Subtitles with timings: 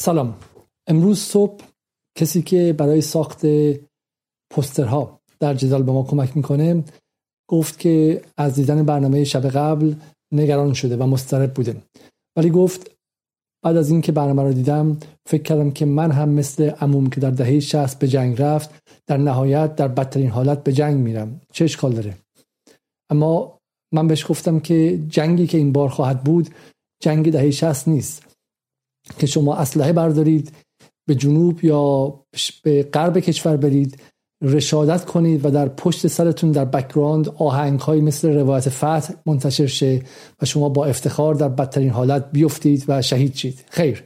[0.00, 0.34] سلام.
[0.86, 1.64] امروز صبح
[2.18, 3.46] کسی که برای ساخت
[4.50, 6.84] پسترها در جدال به ما کمک می‌کنه
[7.50, 9.94] گفت که از دیدن برنامه شب قبل
[10.32, 11.76] نگران شده و مضطرب بوده.
[12.36, 12.90] ولی گفت
[13.64, 17.30] بعد از اینکه برنامه رو دیدم فکر کردم که من هم مثل عموم که در
[17.30, 18.70] دهه 60 به جنگ رفت
[19.06, 21.40] در نهایت در بدترین حالت به جنگ میرم.
[21.52, 22.16] چه اشکال داره؟
[23.10, 23.58] اما
[23.94, 26.48] من بهش گفتم که جنگی که این بار خواهد بود
[27.02, 28.29] جنگ دهه 60 نیست.
[29.18, 30.52] که شما اسلحه بردارید
[31.06, 32.14] به جنوب یا
[32.62, 34.02] به غرب کشور برید
[34.42, 40.02] رشادت کنید و در پشت سرتون در background آهنگ هایی مثل روایت فتح منتشر شه
[40.42, 43.64] و شما با افتخار در بدترین حالت بیفتید و شهید شید.
[43.70, 44.04] خیر.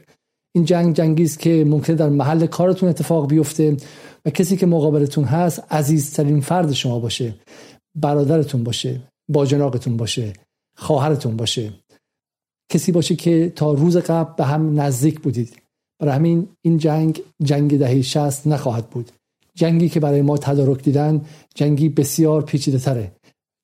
[0.55, 3.77] این جنگ جنگی است که ممکنه در محل کارتون اتفاق بیفته
[4.25, 7.35] و کسی که مقابلتون هست عزیزترین فرد شما باشه
[7.95, 10.33] برادرتون باشه باجناقتون باشه
[10.77, 11.73] خواهرتون باشه.
[12.69, 15.55] کسی باشه که تا روز قبل به هم نزدیک بودید.
[15.99, 19.11] برای همین این جنگ جنگ دهه 60 نخواهد بود.
[19.55, 21.21] جنگی که برای ما تدارک دیدن
[21.55, 23.11] جنگی بسیار پیچیده تره.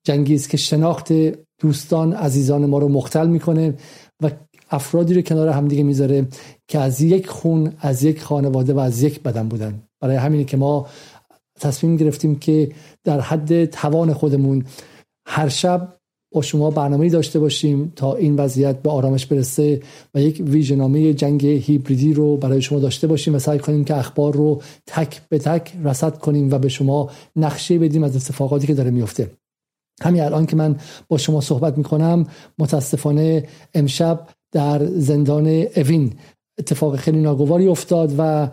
[0.08, 1.14] جنگی است که شناخت
[1.62, 3.74] دوستان عزیزان ما رو مختل می‌کنه
[4.24, 4.32] و
[4.72, 6.28] افرادی رو کنار همدیگه می‌ذاره
[6.68, 9.82] که از یک خون از یک خانواده و از یک بدن بودن.
[10.02, 10.88] برای همینی که ما
[11.60, 12.72] تصمیم گرفتیم که
[13.04, 14.66] در حد توان خودمون
[15.28, 15.98] هر شب
[16.32, 19.82] با شما برنامه داشته باشیم تا این وضعیت به آرامش برسه
[20.14, 24.34] و یک ویژنامه جنگ هیبریدی رو برای شما داشته باشیم و سعی کنیم که اخبار
[24.34, 28.92] رو تک به تک رصد کنیم و به شما نقشه بدیم از اتفاقاتی که داره
[28.92, 29.32] میفته.
[30.02, 30.76] همین الان که من
[31.08, 32.26] با شما صحبت می‌کنم
[32.60, 36.14] متاسفانه امشب در زندان اوین
[36.60, 38.50] اتفاق خیلی ناگواری افتاد و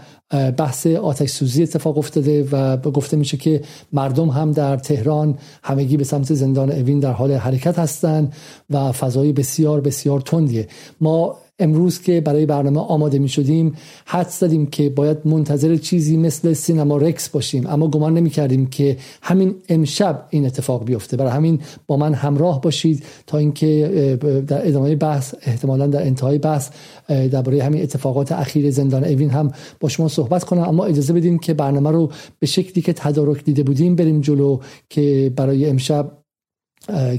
[0.56, 6.04] بحث آتش سوزی اتفاق افتاده و گفته میشه که مردم هم در تهران همگی به
[6.04, 8.32] سمت زندان اوین در حال حرکت هستند
[8.70, 10.68] و فضای بسیار بسیار تندیه.
[11.00, 13.72] ما امروز که برای برنامه آماده می شدیم
[14.06, 17.66] حد زدیم که باید منتظر چیزی مثل سینما رکس باشیم.
[17.66, 21.16] اما گمان نمی کردیم که همین امشب این اتفاق بیفته.
[21.16, 26.70] برای همین با من همراه باشید تا اینکه در ادامه بحث احتمالا در انتهای بحث
[27.08, 30.62] درباره همین اتفاقات اخیر زندان اوین هم با شما صحبت کنم.
[30.62, 34.58] اما اجازه بدیم که برنامه رو به شکلی که تدارک دیده بودیم بریم جلو
[34.88, 36.12] که برای امشب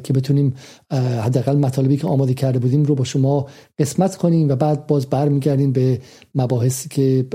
[0.04, 0.54] که بتونیم
[1.24, 3.48] حداقل مطالبی که آماده کرده بودیم رو با شما
[3.78, 6.02] قسمت کنیم و بعد باز برمیگردیم به
[6.36, 7.26] مباحثی که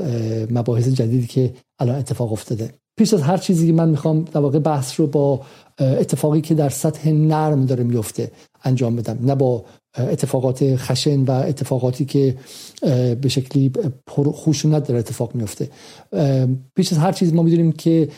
[0.50, 2.70] مباحث جدیدی که الان اتفاق افتاده.
[2.96, 5.40] پیش از هر چیزی من می‌خوام در واقع بحث رو با
[5.78, 8.30] اتفاقی که در سطح نرم داره میفته
[8.64, 9.18] انجام بدم.
[9.22, 9.64] نه با
[9.98, 12.36] اتفاقات خشن و اتفاقاتی که
[13.20, 13.72] به شکلی
[14.18, 15.68] خشونت داره اتفاق میفته.
[16.74, 18.08] پیش از هر چیز ما می‌دونیم که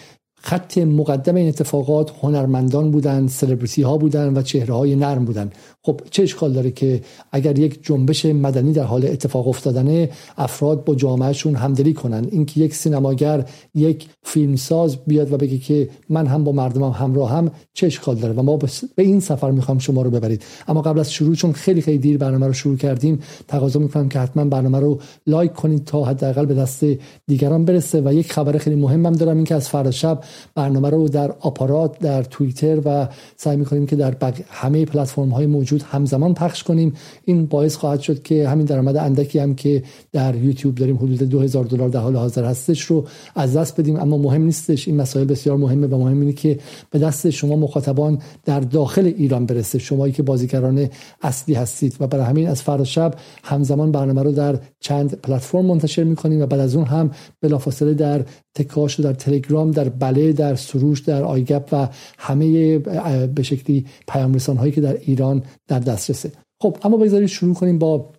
[0.46, 5.50] خط مقدم این اتفاقات هنرمندان بودن سلبریتی ها بودن و چهره های نرم بودن
[5.86, 7.00] خب چه اشکال داره که
[7.32, 12.74] اگر یک جنبش مدنی در حال اتفاق افتادنه افراد با جامعهشون همدلی کنن؟ اینکه یک
[12.74, 18.14] سینماگر یک فیلمساز بیاد و بگه که من هم با مردمم همراه هم چه اشکال
[18.16, 18.56] داره؟ و ما
[18.96, 20.42] به این سفر می‌خوام شما رو ببرید.
[20.68, 24.18] اما قبل از شروع چون خیلی خیلی دیر برنامه رو شروع کردیم تقاضا می‌کنم که
[24.18, 26.84] حتما برنامه رو لایک کنید تا حداقل به دست
[27.26, 28.00] دیگران برسه.
[28.00, 30.20] و یک خبر خیلی مهمم دارم اینکه از فردا شب
[30.54, 34.14] برنامه رو در آپارات در توییتر و سعی می‌کنیم که در
[34.50, 36.92] همه پلتفرم های موجود همزمان پخش کنیم.
[37.24, 39.82] این باعث خواهد شد که همین درآمد اندکی هم که
[40.12, 43.04] در یوتیوب داریم حدود 2000 دلار در حال حاضر هستش رو
[43.34, 43.96] از دست بدیم.
[43.96, 44.88] اما مهم نیستش.
[44.88, 46.58] این مسائل بسیار مهمه و مهم اینه که
[46.90, 49.78] به دست شما مخاطبان در داخل ایران برسه.
[49.78, 50.88] شمایی که بازیگران
[51.22, 53.14] اصلی هستید و برای همین از فردا شب
[53.44, 57.10] همزمان برنامه رو در چند پلتفرم منتشر می‌کنیم و بعد از اون هم
[57.40, 58.24] بلافاصله در
[58.56, 62.78] تکاش در تلگرام در بله در سروش در آیگپ و همه
[63.26, 67.78] به شکلی پیام رسان هایی که در ایران در دسترسه خب اما بگذارید شروع کنیم
[67.78, 68.12] با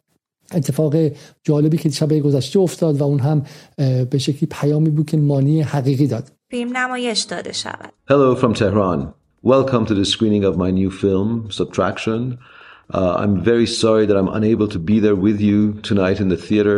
[0.53, 0.95] اتفاق
[1.43, 3.43] جالبی که شب گذشته افتاد و اون هم
[4.09, 6.31] به شکلی پیامی بود که مانی حقیقی داد.
[6.49, 7.93] فیلم نمایش داده شود.
[8.09, 9.13] Hello from Tehran.
[9.43, 12.37] Welcome to the screening of my new film Subtraction.
[12.93, 16.37] Uh, I'm very sorry that I'm unable to be there with you tonight in the
[16.47, 16.77] theater.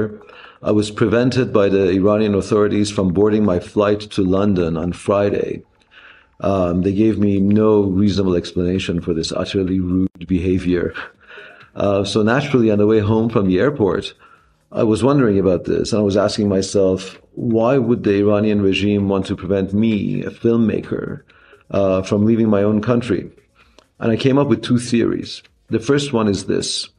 [0.61, 5.63] I was prevented by the Iranian authorities from boarding my flight to London on Friday.
[6.41, 10.93] Um, they gave me no reasonable explanation for this utterly rude behavior.
[11.75, 14.13] Uh, so naturally, on the way home from the airport,
[14.71, 19.07] I was wondering about this and I was asking myself, why would the Iranian regime
[19.07, 21.21] want to prevent me, a filmmaker,
[21.71, 23.31] uh, from leaving my own country?
[23.99, 25.41] And I came up with two theories.
[25.69, 26.89] The first one is this.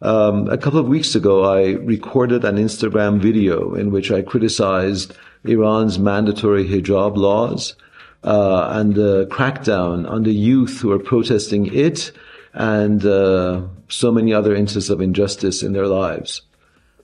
[0.00, 5.12] Um, a couple of weeks ago, I recorded an Instagram video in which I criticized
[5.44, 7.74] Iran's mandatory hijab laws
[8.22, 12.12] uh, and the crackdown on the youth who are protesting it
[12.52, 16.42] and uh, so many other instances of injustice in their lives.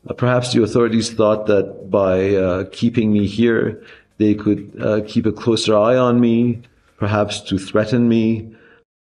[0.09, 3.83] Uh, perhaps the authorities thought that by uh, keeping me here,
[4.19, 6.63] they could uh, keep a closer eye on me,
[6.99, 8.55] perhaps to threaten me.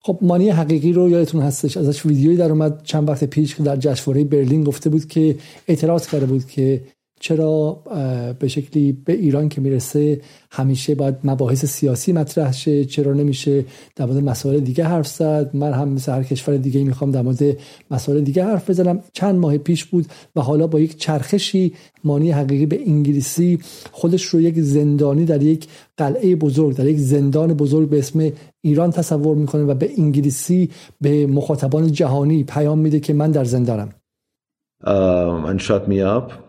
[0.07, 1.77] خب مانی حقیقی رو یادتون هستش.
[1.77, 2.83] ازش ویدیویی در اومد.
[2.83, 5.37] چند وقت پیش که در جشنواره برلین گفته بود که
[5.69, 6.83] اعتراض کرده بود که
[7.21, 7.83] چرا
[8.39, 10.21] به شکلی به ایران که می‌رسه
[10.51, 13.65] همیشه باید مباحث سیاسی مطرح شه چرا نمیشه
[13.97, 17.43] در مورد مسائل دیگه حرف زد؟ من هم مثل هر کشور دیگه می‌خوام در مورد
[17.91, 19.01] مسائل دیگه حرف بزنم.
[19.13, 21.73] چند ماه پیش بود و حالا با یک چرخشی
[22.05, 23.59] مانی حقیقی به انگلیسی
[23.93, 25.67] خودش رو یک زندانی در یک
[25.97, 30.71] قلعه بزرگ در یک زندان بزرگ به اسم ایران تصور می‌کنه و به انگلیسی
[31.01, 33.89] به مخاطبان جهانی پیام میده که من در زندانم.
[34.85, 36.46] Um, and shut me up.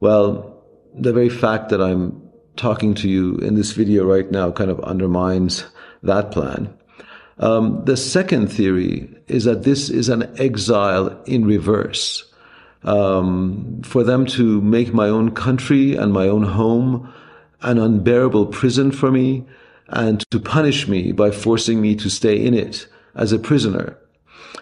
[0.00, 0.62] Well,
[0.94, 2.22] the very fact that I'm
[2.56, 5.64] talking to you in this video right now kind of undermines
[6.02, 6.76] that plan.
[7.38, 12.24] Um, the second theory is that this is an exile in reverse.
[12.82, 17.12] Um, for them to make my own country and my own home
[17.62, 19.44] an unbearable prison for me
[19.88, 23.98] and to punish me by forcing me to stay in it as a prisoner.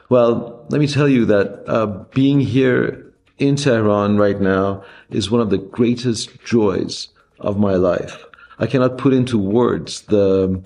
[0.08, 4.84] Well, let me tell you that uh, being here in Tehran right now
[5.14, 7.08] is one of the greatest joys
[7.40, 8.24] of my life.
[8.58, 10.62] I cannot put into words the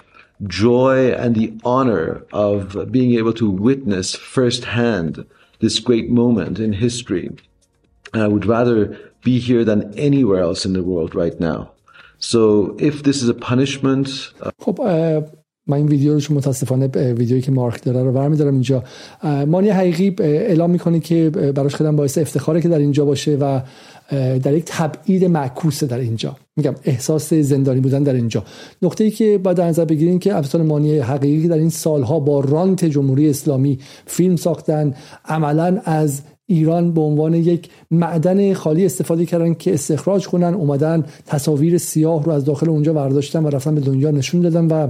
[0.47, 5.27] joy and the honor of being able to witness firsthand
[5.61, 7.31] this great moment in history.
[8.13, 11.73] And I would rather be here than anywhere else in the world right now.
[12.19, 14.33] So if this is a punishment.
[14.41, 14.51] Uh...
[15.69, 18.85] من این ویدیو رو متاسفانه ویدیویی که مارک داره رو برمیدارم اینجا.
[19.47, 23.61] مانی حقیقی اعلام می‌کنه که براش خیلی باعث افتخاره که در اینجا باشه و
[24.43, 26.37] در یک تبعید معکوسه در اینجا.
[26.57, 28.45] میگم احساس زندانی بودن در اینجا.
[28.83, 32.41] نقطه ای که باید در نظر بگیریم که ابطال مانی حقیقی در این سالها با
[32.41, 34.95] رانت جمهوری اسلامی فیلم ساختن
[35.25, 41.79] عملا از ایران به عنوان یک معدن خالی استفاده کردن که استخراج کنن اومدن تصاویر
[41.79, 44.89] سیاه رو از داخل اونجا برداشتن و رفتن به دنیا نشون دادن و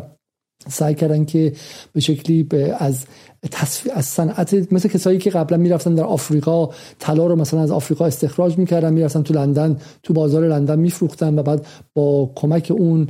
[0.67, 1.53] سعی کردن که
[1.93, 2.43] به شکلی
[2.79, 3.07] از
[3.51, 6.69] تصفیه از صنعت مثل کسایی که قبلا می‌رفتن در آفریقا
[6.99, 11.43] طلا رو مثلا از آفریقا استخراج می‌کردن می‌رفتن تو لندن تو بازار لندن میفروختن و
[11.43, 13.09] بعد با کمک اون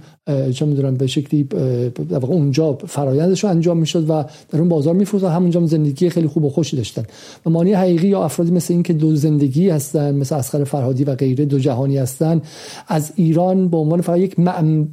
[0.55, 4.95] چه می‌دونم به شکلی در واقع اونجا فرایندش رو انجام می‌شد و در اون بازار
[4.95, 5.29] میفروختن.
[5.29, 7.03] همونجا زندگی خیلی خوب و خوشی داشتن.
[7.47, 11.15] و مانی حقیقی یا افرادی مثل این که دو زندگی هستن مثل اسخر فرهادی و
[11.15, 12.43] غیره دو جهانی هستن
[12.89, 14.39] از ایران به عنوان فقط یک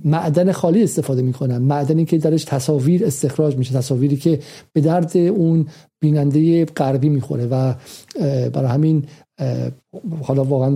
[0.06, 1.58] معدن خالی استفاده می‌کنن.
[1.58, 4.40] معدنی که درش تصاویر استخراج میشه تصاویری که
[4.74, 5.68] به درد اون
[6.00, 7.74] بیننده غربی می‌خوره و
[8.50, 9.06] برای همین
[10.24, 10.76] حالا واقعا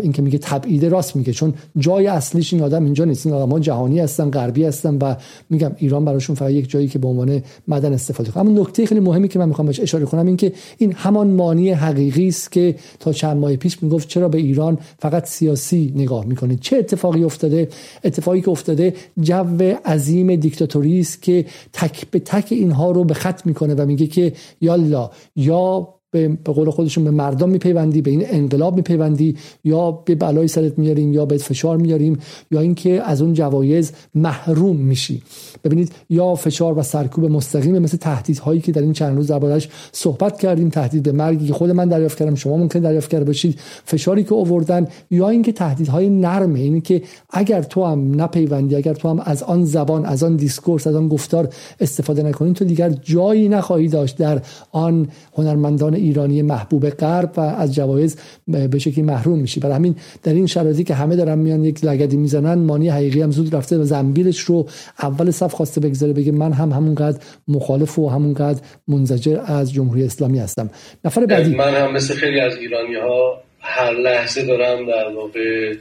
[0.00, 3.26] این که میگه تبعیده راست میگه چون جای اصلیش این آدم اینجا نیست.
[3.26, 5.14] این آدم ها جهانی هستن غربی هستن و
[5.50, 9.00] میگم ایران براشون فقط یک جایی که به عنوان مدن استفاده کنه اما نکته خیلی
[9.00, 12.74] مهمی که من می‌خوام بهش اشاره کنم این که این همان مانی حقیقی است که
[13.00, 16.56] تا چند ماه پیش می‌گفت چرا به ایران فقط سیاسی نگاه می‌کنه.
[16.56, 17.68] چه اتفاقی افتاده؟
[18.04, 23.46] اتفاقی که افتاده جو عظیم دیکتاتوری است که تک به تک اینها رو به خط
[23.46, 28.76] می‌کنه و میگه که یالا یا به قول خودشون به مردم میپیوندی به این انقلاب
[28.76, 32.18] میپیوندی یا به بلای سرت میاریم یا به فشار میاریم
[32.50, 35.22] یا اینکه از اون جوایز محروم میشی.
[35.64, 40.38] ببینید یا فشار و سرکوب مستقیم مثل تهدیدهایی که در این چند روز دربارش صحبت
[40.38, 43.60] کردیم تهدید به مرگی که خود من دریافت کردم شما ممکن دریافت کرده باشید.
[43.84, 49.08] فشاری که آوردن یا اینکه تهدیدهای نرمه اینی که اگر تو هم نپیوندی اگر تو
[49.08, 51.48] هم از آن زبان از آن discourse از آن گفتار
[51.80, 57.74] استفاده نکنی تو دیگر جایی نخواهی داشت در آن هنرمندان ایرانی محبوب غرب و از
[57.74, 58.16] جوایز
[58.48, 59.60] به شکلی محروم میشی.
[59.60, 63.30] برای همین در این شرایطی که همه دارن میان یک لگدی می‌زنن مانی حقیقی هم
[63.30, 64.68] زود رفته و زنبیلش رو
[65.02, 70.38] اول صف خواسته بگذاره بگه من هم همونقدر مخالف و همونقدر منزجر از جمهوری اسلامی
[70.38, 70.70] هستم.
[71.04, 71.54] نفر بعدی.
[71.54, 75.74] من هم مثل خیلی از ایرانی ها هر لحظه دارم در واقع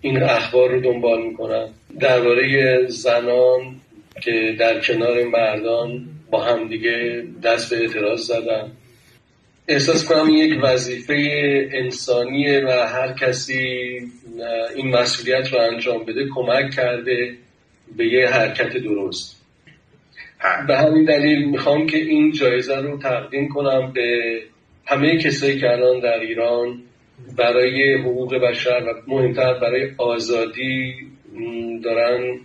[0.00, 1.68] این اخبار رو دنبال می‌کنم.
[2.00, 3.60] درباره زنان
[4.22, 8.72] که در کنار مردان با همدیگه دست به اعتراض زدن.
[9.68, 11.14] احساس کنم یک وظیفه
[11.72, 13.60] انسانیه و هر کسی
[14.76, 17.34] این مسئولیت رو انجام بده کمک کرده
[17.96, 19.42] به یه حرکت درست.
[20.66, 24.40] به همین دلیل می‌خوام که این جایزه رو تقدیم کنم به
[24.86, 26.82] همه کسایی که الان در ایران
[27.36, 30.94] برای حقوق بشر و مهمتر برای آزادی
[31.84, 32.40] دارن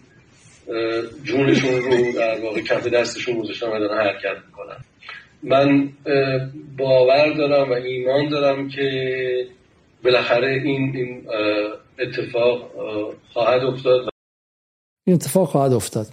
[1.23, 4.77] جونشون رو در واقع کف دستشون گذاشتن و دارن حرکت می‌کنن.
[5.43, 5.89] من
[6.77, 9.47] باور دارم و ایمان دارم که
[10.03, 11.27] بالاخره این,
[11.99, 12.71] اتفاق
[13.33, 14.09] خواهد افتاد.
[15.07, 16.07] این اتفاق خواهد افتاد.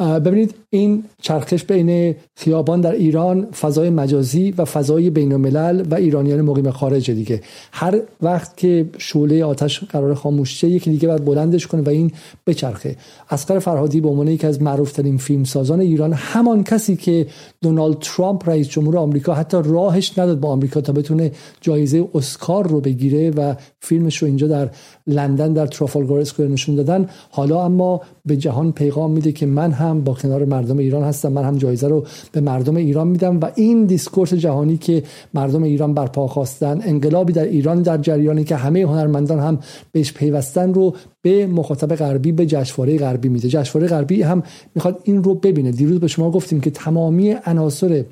[0.00, 6.40] ببینید این چرخش بین خیابان در ایران فضای مجازی و فضای بین الملل و ایرانیان
[6.40, 7.40] مقیم خارج دیگه.
[7.72, 12.12] هر وقت که شعله آتش قرار خاموش شه یکی دیگه باید بلندش کنه و این
[12.46, 12.96] بچرخه.
[13.30, 17.26] اصغر فرهادی به عنوان یکی از معروفترین فیلمسازان ایران همان کسی که
[17.62, 22.80] دونالد ترامپ رئیس جمهور آمریکا حتی راهش نداد با آمریکا تا بتونه جایزه اسکار رو
[22.80, 24.70] بگیره و فیلمش رو اینجا در
[25.06, 27.08] لندن در Trafalgar Square نشون دادن.
[27.30, 31.44] حالا اما به جهان پیغام میده که من هم با کنار مردم ایران هستم من
[31.44, 35.02] هم جایزه رو به مردم ایران میدم و این discourse جهانی که
[35.34, 39.58] مردم ایران برپا خواستن انقلابی در ایران در جریانی که همه هنرمندان هم
[39.92, 43.48] بهش پیوستن رو به مخاطب غربی به جشنواره غربی میده.
[43.48, 44.42] جشنواره غربی هم
[44.74, 45.70] می‌خواد این رو ببینه.
[45.70, 48.04] دیروز به شما گفتیم که تمامی عناصر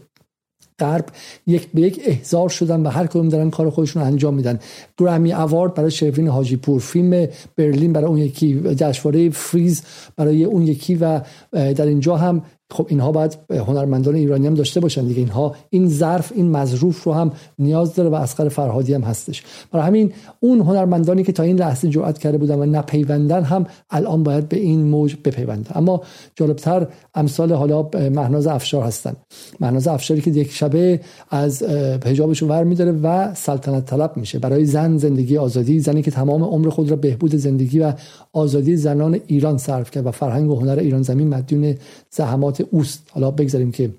[0.79, 1.05] غرب
[1.47, 4.59] یک به یک احضار شدن و هر کدوم دارن کار خودشون انجام میدن.
[4.99, 9.83] گرامی اوارد برای شروین حاجی پور فیلم برلین برای اون یکی جشنواره فریز
[10.17, 11.21] برای اون یکی و
[11.53, 15.21] در اینجا هم خب اینها باید هنرمندان ایرانی هم داشته باشن دیگه.
[15.21, 19.43] اینها این ظرف این مظروف رو هم نیاز داره و اسقر فرهادی هم هستش.
[19.73, 24.23] برای همین اون هنرمندانی که تا این لحظه جرأت کرده بودن و نپیوندن هم الان
[24.23, 25.71] باید به این موج بپیوندن.
[25.75, 26.03] اما
[26.35, 29.17] جالبتر امثال حالا مهناز افشار هستن.
[29.61, 31.63] مهناز افشاری که یک شبه از
[32.07, 34.39] حجابش ور میداره و سلطنت طلب میشه.
[34.39, 37.93] برای زن زندگی آزادی زنی که تمام عمر خود را بهبود زندگی و
[38.33, 41.75] آزادی زنان ایران صرف کرد و فرهنگ و هنر ایران زمین مدیون
[42.11, 43.03] زحمات اوست.
[43.11, 43.91] حالا بگذاریم که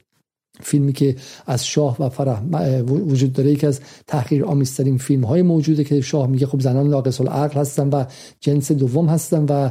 [0.61, 1.15] فیلمی که
[1.47, 2.41] از شاه و فرح
[2.81, 7.21] وجود داره یکی از تحقیر آمیزترین فیلم های موجوده که شاه میگه خب زنان ناقص
[7.21, 8.03] العقل هستن و
[8.39, 9.69] جنس دوم هستن و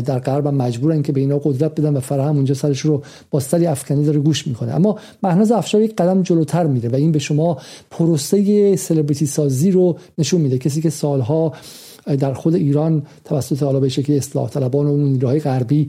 [0.00, 3.66] در غرب مجبورن که به اینا قدرت بدن و فرح اونجا سرش رو با سری
[3.66, 4.74] افکنی داره گوش می‌کنه.
[4.74, 7.58] اما مهناز افشار یک قدم جلوتر میره و این به شما
[7.90, 10.58] پروسه سلبریتی سازی رو نشون میده.
[10.58, 11.52] کسی که سالها
[12.16, 15.88] در خود ایران توسط حالا به شکلی اصلاح طلبان و نیروهای غربی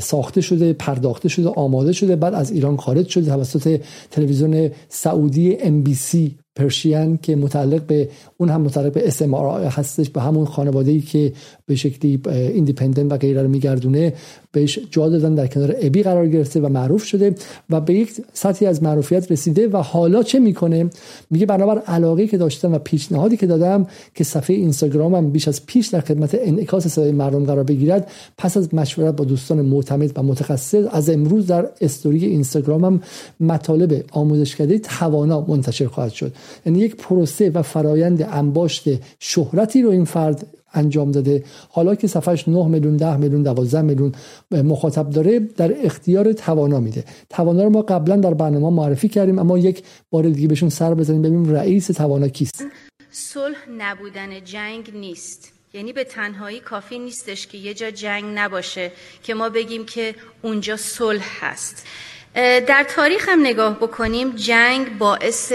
[0.00, 6.36] ساخته شده پرداخته شده آماده شده بعد از ایران خارج شده توسط تلویزیون سعودی MBC
[6.56, 11.32] Persian که متعلق به اون هم متعلق به MBS هستش به همون خانواده ای که
[11.72, 14.12] به شکلی Independent و غیره رو میگردونه
[14.52, 17.34] بهش جا دادن در کنار ابی قرار گرفته و معروف شده
[17.70, 20.90] و به یک سطحی از معروفیت رسیده و حالا چه می‌کنه؟
[21.30, 25.86] میگه بنابر علاقه که داشتم و پیشنهادی که دادم که صفحه اینستاگرامم بیش از پیش
[25.86, 30.84] در خدمت انعکاس صدای مردم قرار بگیرد پس از مشورت با دوستان معتمد و متخصص
[30.90, 33.00] از امروز در استوری اینستاگرامم
[33.40, 36.32] مطالب آموزشکده توانا منتشر خواهد شد.
[36.66, 38.88] یعنی یک پروسه و فرایند انباشت
[39.18, 41.44] شهرتی رو این فرد انجام داده.
[41.70, 44.12] حالا که صفحش 9 میلیون 10 میلیون 12 میلیون
[44.50, 47.04] مخاطب داره در اختیار توانا میده.
[47.30, 51.22] توانا رو ما قبلا در برنامه معرفی کردیم اما یک بار دیگه بهشون سر بزنیم
[51.22, 52.64] ببینیم رئیس توانا کیست.
[53.10, 55.52] صلح نبودن جنگ نیست.
[55.74, 60.76] یعنی به تنهایی کافی نیستش که یه جا جنگ نباشه که ما بگیم که اونجا
[60.76, 61.86] صلح هست.
[62.34, 65.52] در تاریخ هم نگاه بکنیم جنگ باعث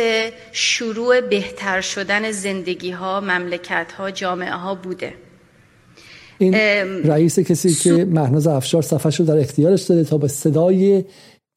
[0.52, 5.14] شروع بهتر شدن زندگی ها مملکت ها جامعه ها بوده.
[6.38, 6.54] این
[7.04, 11.06] رئیس کسی که مهناز افشار صفحه رو در اختیارش داده تا به صدای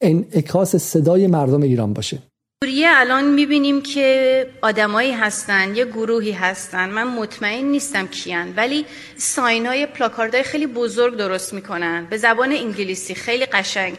[0.01, 2.17] انعکاس صدای مردم ایران باشه.
[2.63, 6.89] سوریه الان می‌بینیم که آدمایی هستن یه گروهی هستن.
[6.89, 8.85] من مطمئن نیستم کیان ولی
[9.17, 12.07] ساینای پلاکاردهای خیلی بزرگ درست می‌کنن.
[12.09, 13.97] به زبان انگلیسی خیلی قشنگ.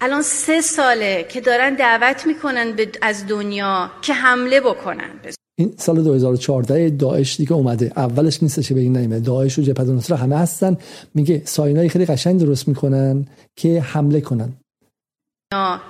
[0.00, 5.10] الان سه ساله که دارن دعوت می‌کنن از دنیا که حمله بکنن.
[5.58, 7.92] این سال 2014 داعش دیگه اومده.
[7.96, 10.76] اولش نیستش به این نیمه داعش و جبهه نصره همه هستن.
[11.14, 13.26] میگه ساینای خیلی قشنگ درست می‌کنن
[13.56, 14.52] که حمله کنن.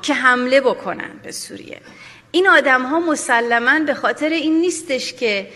[0.02, 1.80] که حمله بکنن به سوریه.
[2.30, 5.48] این آدم ها مسلما به خاطر این نیستش که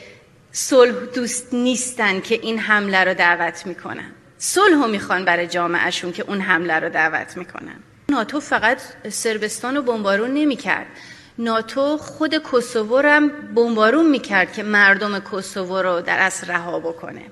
[0.53, 4.13] صلح دوست نیستن که این حمله رو دعوت می‌کنن.
[4.39, 7.77] صلح رو می‌خوان برای جامعهشون که اون حمله رو دعوت می‌کنن.
[8.11, 10.87] ناتو فقط سربستان رو بمبارون نمی‌کرد.
[11.39, 17.23] ناتو خود کوسوو هم بمبارون می‌کرد که مردم کوسوو رو در اصل رها بکنه.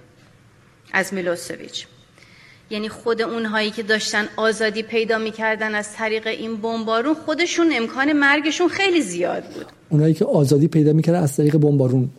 [0.93, 1.87] از میلوسویچ.
[2.71, 8.69] یعنی خود اونهایی که داشتن آزادی پیدا می‌کردن از طریق این بمبارون خودشون امکان مرگشون
[8.69, 9.67] خیلی زیاد بود.
[9.89, 12.11] اونایی که آزادی پیدا می‌کردن از طریق بمبارون.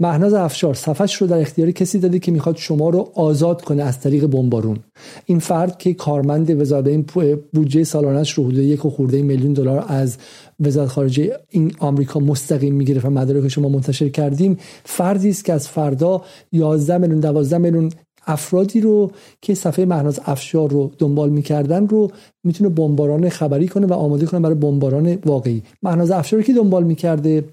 [0.00, 4.00] مهناز افشار صفحش رو در اختیار کسی داده که می‌خواد شما رو آزاد کنه از
[4.00, 4.78] طریق بمبارون.
[5.26, 7.06] این فرد که کارمند وزارت این
[7.52, 10.16] بودجه سالانش رو حدود یک خورده میلیون دلار از
[10.60, 15.68] وزارت خارجه این آمریکا مستقیم می‌گیره و مدارک شما منتشر کردیم فردی است که از
[15.68, 17.90] فردا 11 میلیون 12 میلیون
[18.26, 19.10] افرادی رو
[19.42, 22.10] که صفحه مهناز افشار رو دنبال می‌کردن رو
[22.44, 25.62] می‌تونه بمباران خبری کنه و آماده کنه برای بمباران واقعی.
[25.82, 27.44] مهناز افشار رو که دنبال می‌کرده؟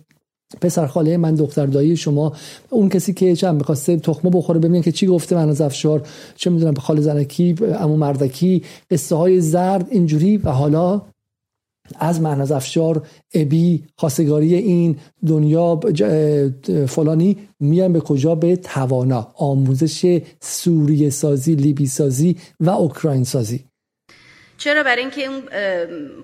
[0.62, 2.34] پسر خاله من دختر دایی شما
[2.70, 6.50] اون کسی که چند می‌خواسته تخمه بخوره ببینن که چی گفته من از افشار چه
[6.50, 10.38] می‌دونم به خاله زنکی امو مردکی قصه های زرد اینجوری.
[10.38, 11.02] و حالا
[12.00, 15.80] از مهناز افشار ابی خواستگاری این دنیا
[16.88, 23.66] فلانی میان به کجا؟ به توانا آموزش سوریه سازی لیبی سازی و اوکراین سازی
[24.58, 25.42] چرا برای اینکه اون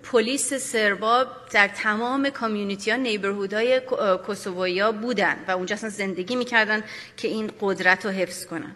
[0.03, 3.81] پلیس سربا در تمام کامیونیتی ها نیبرهودهای
[4.25, 6.83] کوسوویا بودن و اونجا اصلا زندگی می‌کردن
[7.17, 8.75] که این قدرت رو حفظ کنن.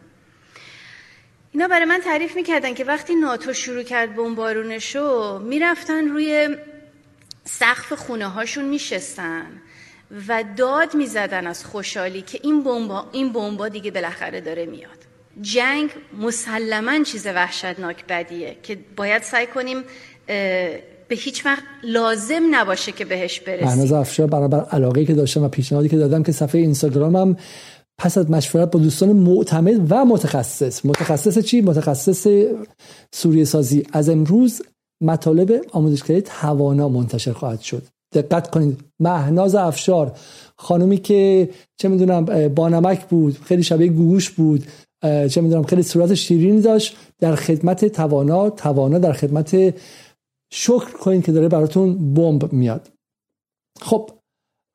[1.52, 6.58] اینا برای من تعریف می‌کردن که وقتی ناتو شروع کرد بمبارونشو می‌رفتن روی
[7.44, 9.62] سقف خونه هاشون میشستن
[10.28, 14.97] و داد می‌زدن از خوشحالی که این بمبا این بمبا دیگه بالاخره داره میاد.
[15.42, 15.90] جنگ
[16.22, 19.78] مسلما چیز وحشتناک بدیه که باید سعی کنیم
[21.08, 23.68] به هیچ وقت لازم نباشه که بهش برسیم.
[23.68, 27.38] مهناز افشار برابر علاقه که داشتم و پیشنهادی که دادم که صفحه اینستاگرامم
[28.00, 30.86] پس از مشورت با دوستان معتمد و متخصص.
[30.86, 32.28] متخصص چی؟ متخصص
[33.14, 33.84] سوریه سازی.
[33.94, 34.62] از امروز
[35.02, 37.84] مطالب آموزشگری توانا منتشر خواهد شد.
[38.14, 38.80] دقت کنید.
[39.00, 40.18] مهناز افشار
[40.58, 44.64] خانومی که چه می‌دونم بانمک بود خیلی شبیه گوش بود.
[45.30, 48.50] چه می‌دونم خیلی صورت شیرینی داشت در خدمت توانا.
[48.50, 49.76] توانا در خدمت
[50.54, 52.90] شکر کنید که داره براتون بمب میاد.
[53.82, 54.10] خب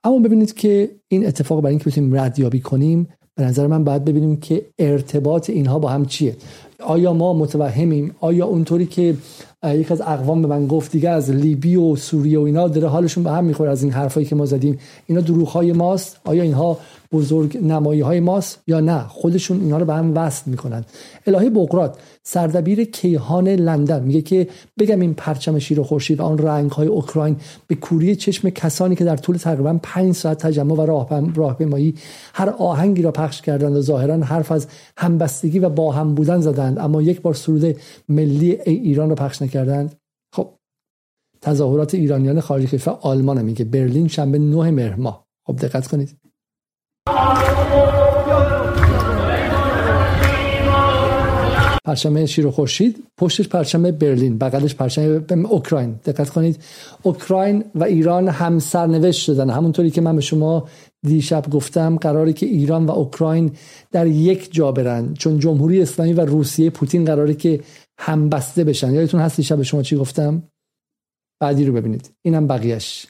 [0.05, 4.37] اما ببینید که این اتفاق برای اینکه بتونیم ردیابی کنیم به نظر من باید ببینیم
[4.37, 6.37] که ارتباط اینها با هم چیه.
[6.81, 9.17] آیا ما متوهمیم؟ آیا اونطوری که
[9.65, 13.25] یک از اقوام به من گفت دیگه از لیبی و سوریه و اینا داره حالشون
[13.25, 14.79] به هم می‌خوره از این حرفایی که ما زدیم.
[15.07, 16.21] اینا دروغ های ماست.
[16.25, 16.79] آیا اینها
[17.13, 20.85] بزرگ نمایی های ماست یا نه؟ خودشون اینا رو به هم وصل می‌کنن.
[21.27, 24.03] الهی بقرات سردبیر کیهان لندن.
[24.03, 28.51] میگه که بگم این پرچم شیر و خورشید آن رنگ های اوکراین به کوری چشم
[28.51, 31.05] کسانی که در طول تقریبا پنج ساعت تجمع و
[31.35, 31.95] راهپیمایی
[32.35, 34.67] هر آهنگی را پخش کردند و ظاهرا حرف از
[34.97, 36.79] همبستگی و با هم بودن زدند.
[36.79, 37.77] اما یک بار سرود
[38.09, 39.43] ملی ایران را پخش
[40.35, 40.49] خب
[41.41, 43.65] تظاهرات ایرانیان خارج کشور آلمان میگه.
[43.65, 45.27] برلین شنبه 9 مهر ماه.
[45.47, 46.17] خب دقت کنید.
[51.85, 56.01] پرچم شیر و خورشید پشتش پرچم برلین بغلش پرچم اوکراین.
[56.05, 56.63] دقت کنید.
[57.03, 59.51] اوکراین و ایران هم سرنوشت شدن.
[59.51, 60.69] همونطوری که من به شما
[61.07, 63.53] دیشب گفتم قراری که ایران و اوکراین
[63.93, 65.15] در یک جا برن.
[65.15, 67.61] چون جمهوری اسلامی و روسیه پوتین قراری که
[67.99, 68.95] هم بسته بشن.
[68.95, 70.43] یادتون هست دیشب به شما چی گفتم؟
[71.41, 72.11] بعدی رو ببینید.
[72.23, 73.07] اینم بقیهش.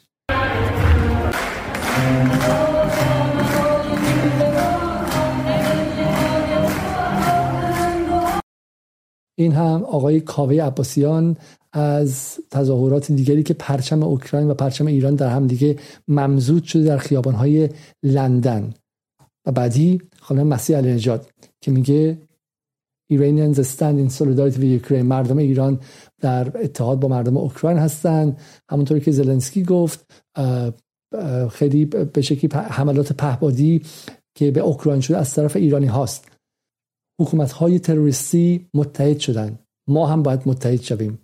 [9.39, 11.37] این هم آقای کاوه عباسیان
[11.73, 15.77] از تظاهرات دیگری که پرچم اوکراین و پرچم ایران در هم دیگه
[16.09, 17.69] ممزود شده در خیابانهای
[18.03, 18.75] لندن.
[19.47, 22.19] و بعدی خانم مسیح علی نجات که میگه
[23.17, 25.03] Iranians stand in solidarity with Ukraine.
[25.03, 25.81] مردم ایران
[26.21, 28.37] در اتحاد با مردم اوکراین هستند
[28.71, 30.13] همونطوری که زلنسکی گفت
[31.51, 33.83] خیلی به شکلی حملات پهبادی
[34.35, 36.29] که به اوکراین شده از طرف ایرانی هاست.
[37.21, 39.59] حکومت های تروریستی متحد شدن.
[39.89, 41.19] ما هم باید متحد شویم.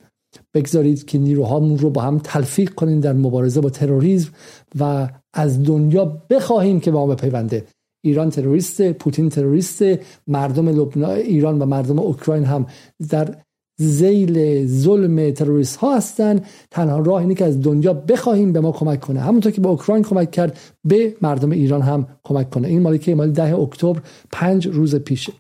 [0.54, 4.30] بگذارید که نیروهامون رو با هم تلفیق کنیم در مبارزه با تروریسم
[4.78, 7.64] و از دنیا بخواهیم که با ما بپیونده.
[8.04, 9.82] ایران تروریست پوتین تروریست
[10.26, 12.66] مردم لبنان ایران و مردم اوکراین هم
[13.08, 13.34] در
[13.80, 19.00] زیل ظلم تروریست ها هستند تنها راه اینه که از دنیا بخواهیم به ما کمک
[19.00, 19.20] کنه.
[19.20, 22.68] همونطور که به اوکراین کمک کرد به مردم ایران هم کمک کنه.
[22.68, 24.00] این مالی که مالی ده اکتبر
[24.32, 25.32] پنج روز پیشه.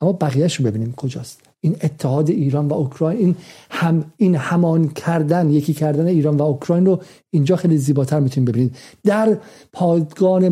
[0.00, 1.40] اما بقیهش رو ببینیم کجاست.
[1.60, 3.36] این اتحاد ایران و اوکراین این
[3.70, 7.00] هم این همان کردن یکی کردن ایران و اوکراین رو
[7.30, 9.38] اینجا خیلی زیباتر می‌تونیم ببینید در
[9.72, 10.48] پادگان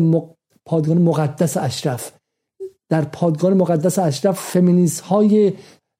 [0.67, 2.11] پادگان مقدس اشرف.
[2.89, 5.53] در پادگان مقدس اشرف فمینیست های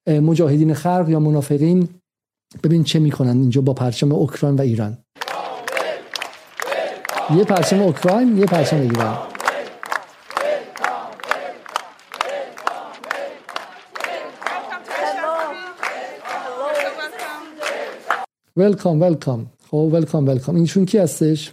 [0.08, 1.88] مجاهدین خلق یا منافقین
[2.62, 4.98] ببین چه می‌کنن اینجا با پرچم اوکراین و ایران.
[7.36, 9.18] یه پرچم اوکراین یه پرچم ایران.
[18.56, 21.52] welcome welcome خب welcome welcome اینشون کی هستش؟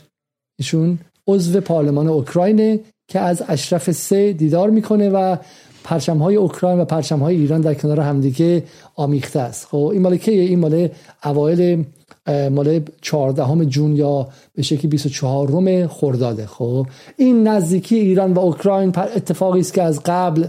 [0.60, 5.38] ایشون عضو پارلمان اوکراینه که از اشرف سه دیدار می‌کنه و
[5.83, 8.63] پرچم های اوکراین و پرچم های ایران در کنار همدیگه
[8.95, 9.65] آمیخته است.
[9.65, 10.89] خب این مال کیه؟ این مال
[11.25, 11.85] اوایل
[12.27, 16.45] مال 14 جون یا به شکلی 24 روم خرداده.
[16.45, 20.47] خب این نزدیکی ایران و اوکراین اتفاقی است که از قبل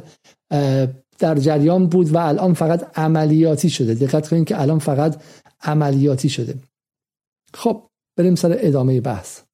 [1.19, 3.95] در جریان بود و الان فقط عملیاتی شده.
[3.95, 5.23] دقت کنید که الان فقط
[5.63, 6.55] عملیاتی شده.
[7.55, 7.83] خب
[8.19, 9.46] بریم سر ادامه بحث.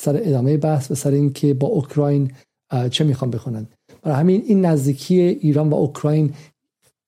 [0.00, 2.30] سر ادامه بحث و سر اینکه با اوکراین
[2.90, 3.66] چه می‌خوان بکنن
[4.02, 6.34] برای همین این نزدیکی ایران و اوکراین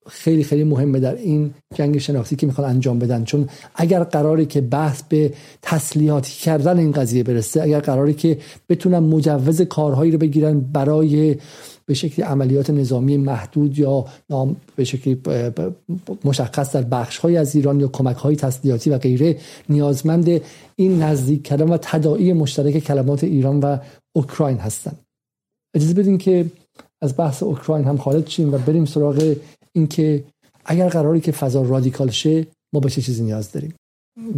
[0.07, 3.25] خیلی خیلی مهمه در این جنگ شناختی که می‌خوان انجام بدن.
[3.25, 8.99] چون اگر قراری که بحث به تسلیحاتی کردن این قضیه برسه اگر قراری که بتونن
[8.99, 11.37] مجوز کارهایی رو بگیرن برای
[11.91, 14.05] به شکلی عملیات نظامی محدود یا
[14.77, 15.23] به شکلی
[16.25, 20.41] مشخص در بخش از ایران یا کمک های تسلیحاتی و غیره نیازمند
[20.77, 23.79] این نزدیک کردن و تداعی مشترک کلمات ایران و
[24.17, 24.99] اوکراین هستند.
[25.75, 26.47] اجازه بدین که
[27.03, 29.37] از بحث اوکراین هم خارج شیم و بریم سراغ
[29.73, 30.25] اینکه
[30.65, 33.75] اگر قراری که فضا رادیکال شه ما به چه چیزی نیاز داریم؟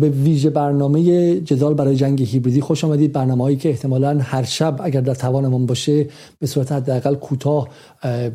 [0.01, 3.13] به ویژه برنامه جدال برای جنگ هیبریدی خوش آمدید.
[3.13, 6.09] برنامه هایی که احتمالا هر شب اگر در توانمون باشه
[6.39, 7.69] به صورت حداقل کوتاه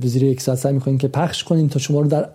[0.02, 2.30] زیر یک ساعت سعی می‌کنیم که پخش کنیم تا شما رو در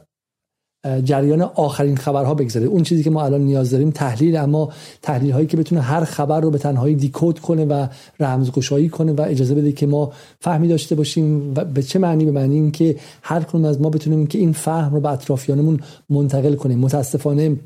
[1.04, 5.46] جریان آخرین خبرها بگذاره اون چیزی که ما الان نیاز داریم تحلیل اما تحلیل هایی
[5.46, 7.86] که بتونه هر خبر رو به تنهایی دیکود کنه و
[8.20, 12.30] رمزگشایی کنه و اجازه بده که ما فهمی داشته باشیم و به چه معنی؟ به
[12.30, 16.54] معنی این که هر کنون از ما بتونیم که این فهم رو به اطرافیانمون منتقل
[16.54, 16.78] کنیم.
[16.78, 17.56] متاسفانه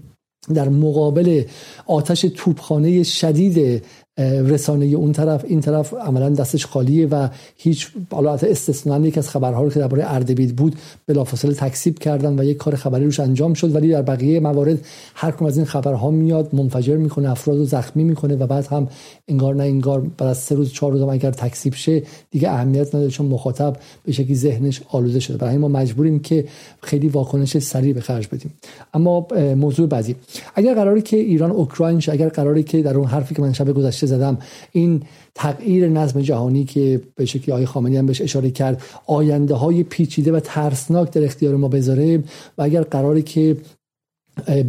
[0.54, 1.42] در مقابل
[1.86, 3.84] آتش توپخانه شدید
[4.18, 9.62] رسانه اون طرف این طرف عملا دستش خالیه و هیچ حالا استثنا یک از خبرها
[9.62, 10.76] رو که درباره اردبیل بود
[11.06, 13.74] بلافاصله تکسیب کردن و یک کار خبری روش انجام شد.
[13.74, 14.78] ولی در بقیه موارد
[15.14, 18.88] هر کم از این خبرها میاد منفجر می‌کنه افراد رو زخمی می‌کنه و بعد هم
[19.28, 22.94] انگار نه انگار بعد از سه روز چهار روز هم اگر تکسیب شه دیگه اهمیت
[22.94, 25.36] نداره چون مخاطب به شکلی ذهنش آلوده شده.
[25.36, 26.44] برای ما مجبوریم که
[26.82, 28.52] خیلی واکنش سریع به خرج بدیم.
[28.94, 29.26] اما
[29.56, 30.16] موضوع بعدی.
[30.54, 34.05] اگر قراری که ایران اوکراین اگر قراری که در اون حرفی که من شب گذشته
[34.06, 34.38] زدم
[34.72, 35.02] این
[35.34, 40.32] تغییر نظم جهانی که به شکلی آقای خامنه‌ای هم بهش اشاره کرد آینده های پیچیده
[40.32, 42.18] و ترسناک در اختیار ما بذاره
[42.58, 43.56] و اگر قراری که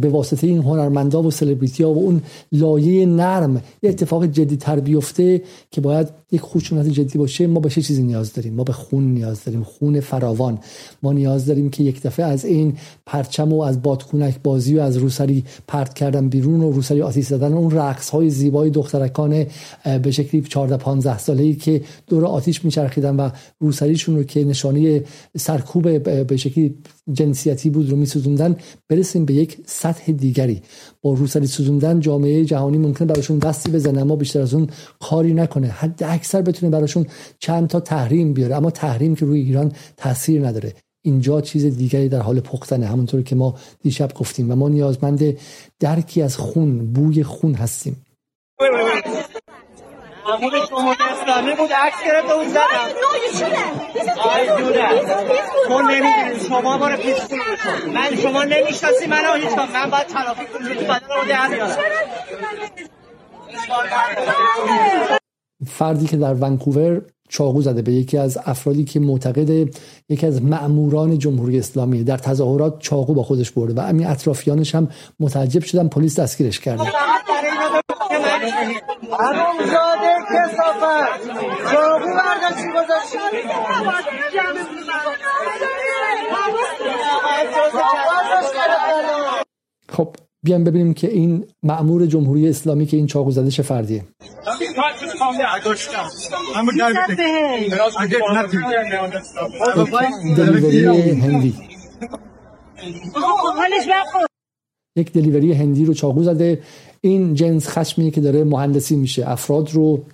[0.00, 2.22] به واسطه این هنرمندا و سلبریتی ها و اون
[2.52, 7.70] لایه نرم یه اتفاق جدی تر بیفته که باید یک خشونت جدی باشه ما به
[7.70, 10.58] چه چیزی نیاز داریم؟ ما به خون نیاز داریم خون فراوان.
[11.02, 14.96] ما نیاز داریم که یک دفعه از این پرچم و از بادکنک بازی و از
[14.96, 19.46] روسری پرت کردن بیرون و روسری آتیش زدن اون رقص های زیبای دخترکان
[20.02, 25.04] به شکلی 14 15 ساله ای که دور آتیش میچرخیدن و روسریشون رو که نشانه
[25.36, 26.74] سرکوب به شکلی
[27.12, 28.56] جنسیتی بود رو میسوزوندن
[28.88, 30.62] برسیم به یک سطح دیگری.
[31.02, 34.66] با روسری سوزوندن جامعه جهانی ممکنه براشون دستی بزنه اما بیشتر از اون
[35.00, 35.66] کاری نکنه.
[35.66, 37.06] حد اکثر بتونه براشون
[37.38, 38.56] چند تا تحریم بیاره.
[38.56, 40.72] اما تحریم که روی ایران تاثیر نداره.
[41.04, 44.50] اینجا چیز دیگری در حال پختنه همونطور که ما دیشب گفتیم.
[44.50, 45.38] و ما نیازمند
[45.80, 48.04] درکی از خون بوی خون هستیم.
[50.32, 52.88] عمود شما اسلامی بود عکس گرفته بود زدم
[54.34, 54.88] آی دوره
[55.68, 61.00] تو نمی‌دونی شما پیسکول بشون من شما نمی‌شناسی منو هیچ من باید ترافیک کنم بدن
[61.16, 61.22] رو
[65.08, 65.17] در
[65.66, 69.68] فردی که در ونکوور چاقو زده به یکی از افرادی که معتقد
[70.08, 74.88] یکی از مأموران جمهوری اسلامی در تظاهرات چاقو با خودش برده و همین اطرافیانش هم
[75.20, 76.84] متعجب شدن پلیس دستگیرش کرده.
[89.88, 90.16] خب
[90.48, 94.04] بیایم ببینیم که این معمور جمهوری اسلامی که این چاقو زده چه فردیه.
[100.36, 101.54] دلیوری هندی.
[104.96, 106.62] یک دلیوری هندی رو چاقو زده.
[107.00, 109.30] این جنس خشمی که داره مهندسی میشه.
[109.30, 110.04] افراد رو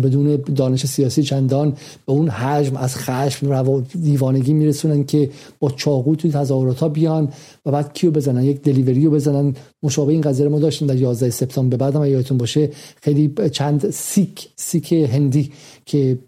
[0.00, 1.70] بدون دانش سیاسی چندان
[2.06, 7.28] به اون حجم از خشم و دیوانگی میرسونن که با چاقو توی تظاهرات ها بیان
[7.66, 9.54] و بعد کیو بزنن؟ یک delivery رو بزنن.
[9.82, 11.76] مشابه این قضیه ما داشتیم در 11 سپتامبر.
[11.76, 12.70] به بعدم یادتون باشه
[13.02, 15.52] خیلی چند سیک سیک هندی
[15.86, 16.18] که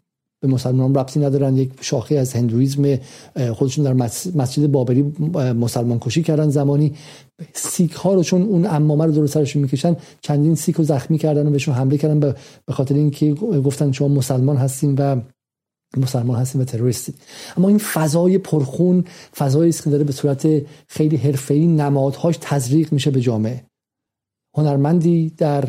[0.45, 1.57] به مسلمان ربطی ندارن.
[1.57, 2.99] یک شاخه از هندویزم
[3.53, 3.93] خودشون در
[4.35, 5.03] مسجد بابری
[5.53, 6.95] مسلمان کشی کردن زمانی.
[7.55, 11.47] سیک ها رو چون اون امامه رو دور سرشون می‌کشن چندین سیک رو زخمی کردن
[11.47, 12.21] و بهشون حمله کردن
[12.67, 15.17] به خاطر اینکه گفتن شما مسلمان هستیم و
[15.97, 17.15] مسلمان هستیم و تروریستی.
[17.57, 19.05] اما این فضای پرخون
[19.37, 20.49] فضایی است که داره به صورت
[20.89, 23.65] خیلی حرفه‌ای نمادهاش تزریق میشه به جامعه.
[24.57, 25.65] هنرمندی در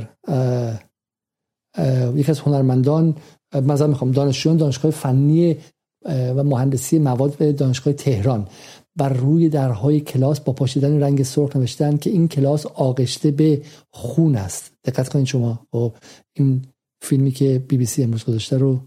[2.16, 3.16] یکی از هنرمندان
[3.53, 5.58] مثلا می‌خوام دانشجویان دانشگاه فنی
[6.05, 8.47] و مهندسی مواد دانشگاه تهران
[8.95, 14.36] بر روی درهای کلاس با پاشیدن رنگ سرخ نوشتن که این کلاس آغشته به خون
[14.36, 14.71] است.
[14.86, 15.67] دقت کنید شما.
[15.71, 15.93] خب،
[16.34, 16.62] این
[17.01, 18.79] فیلمی که بی بی سی امروز گذاشته رو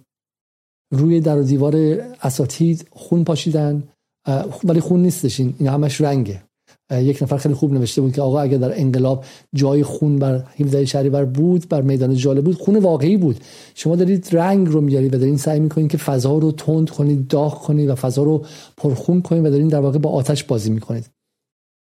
[0.93, 1.77] روی در و دیوار
[2.23, 3.83] اساتید خون پاشیدن
[4.65, 5.41] ولی خون نیستش.
[5.41, 6.48] این همش رنگه.
[6.91, 9.25] یک نفر خیلی خوب نوشته بود که آقا اگر در انقلاب
[9.55, 13.37] جای خون بر 17 شهریور بود بر میدان جاله بود خون واقعی بود.
[13.75, 17.59] شما دارید رنگ رو میارید و دارین سعی می‌کنید که فضا رو تند کنید داغ
[17.59, 18.45] کنید و فضا رو
[18.77, 21.11] پرخون کنید و دارین در واقع با آتش بازی می‌کنید.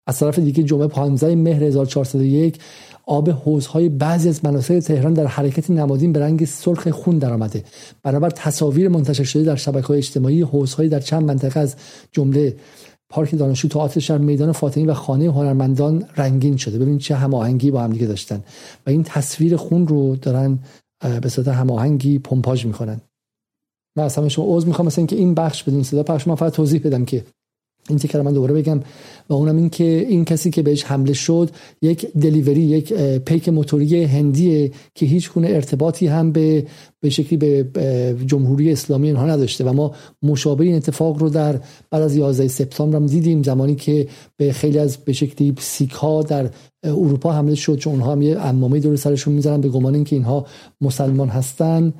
[0.08, 2.60] از طرف دیگه جمعه 15 مهر 1401
[3.06, 7.64] آب حوزهای بعضی از مناطق تهران در حرکت نمادین به رنگ سرخ خون درآمده.
[8.04, 11.76] بنابر تصاویر منتشر شده در شبکه های اجتماعی حوزهایی در چند منطقه از
[12.12, 12.56] جمله
[13.13, 16.80] پارک دانشجو تئاتر شهر میدان فاطمی و خانه هنرمندان رنگین شده.
[16.80, 18.43] ببین چه هماهنگی با هم دیگه داشتن.
[18.88, 20.60] و این تصویر خون رو دارن
[21.21, 23.02] به صورت هماهنگی پمپاژ می‌کنن.
[23.97, 26.82] من اصلا شما عذر می‌خوام مثلا اینکه این بخش بدون صدا پخش من فقط توضیح
[26.84, 27.23] بدم که
[27.89, 28.80] این تیکر من دوباره بگم
[29.30, 31.50] و اونم این که این کسی که بهش حمله شد
[31.82, 36.65] یک دلیوری یک پیک موتوری هندیه که هیچ گونه ارتباطی هم به
[37.00, 39.91] به شکلی به جمهوری اسلامی اینها نداشته و ما
[40.24, 41.60] مشابه این اتفاق رو در
[41.91, 46.22] بعد از 11 سپتامبر هم دیدیم زمانی که به خیلی از به شکلی سیک ها
[46.22, 46.50] در
[46.84, 50.46] اروپا حمله شد چون اونها هم یه عمامه دور سرشون می‌ذارن به گمان اینکه اینها
[50.82, 51.93] مسلمان هستن.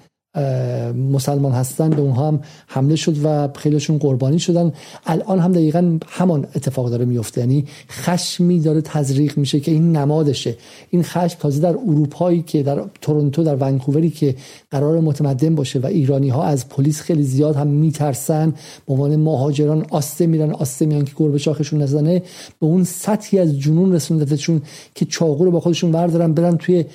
[1.12, 4.74] مسلمان هستن به اونها هم حمله شد و خیلیشون قربانی شدن.
[5.06, 7.42] الان هم دقیقا همان اتفاق داره میفته.
[7.42, 10.58] یعنی خشمی داره تزریق میشه که این نمادشه.
[10.90, 14.36] این خشم تازه در اروپایی که در تورنتو در ونکووری که
[14.72, 18.54] قرار متمدن باشه و ایرانی ها از پلیس خیلی زیاد هم میترسن
[18.88, 22.20] به عنوان مهاجران آسته میرن آسته میان که گربه شاخشون نزنه
[22.60, 24.62] به اون سطحی از جنون رسوندتشون
[24.96, 26.86] که چاقو رو با خودشون بردارن برن توی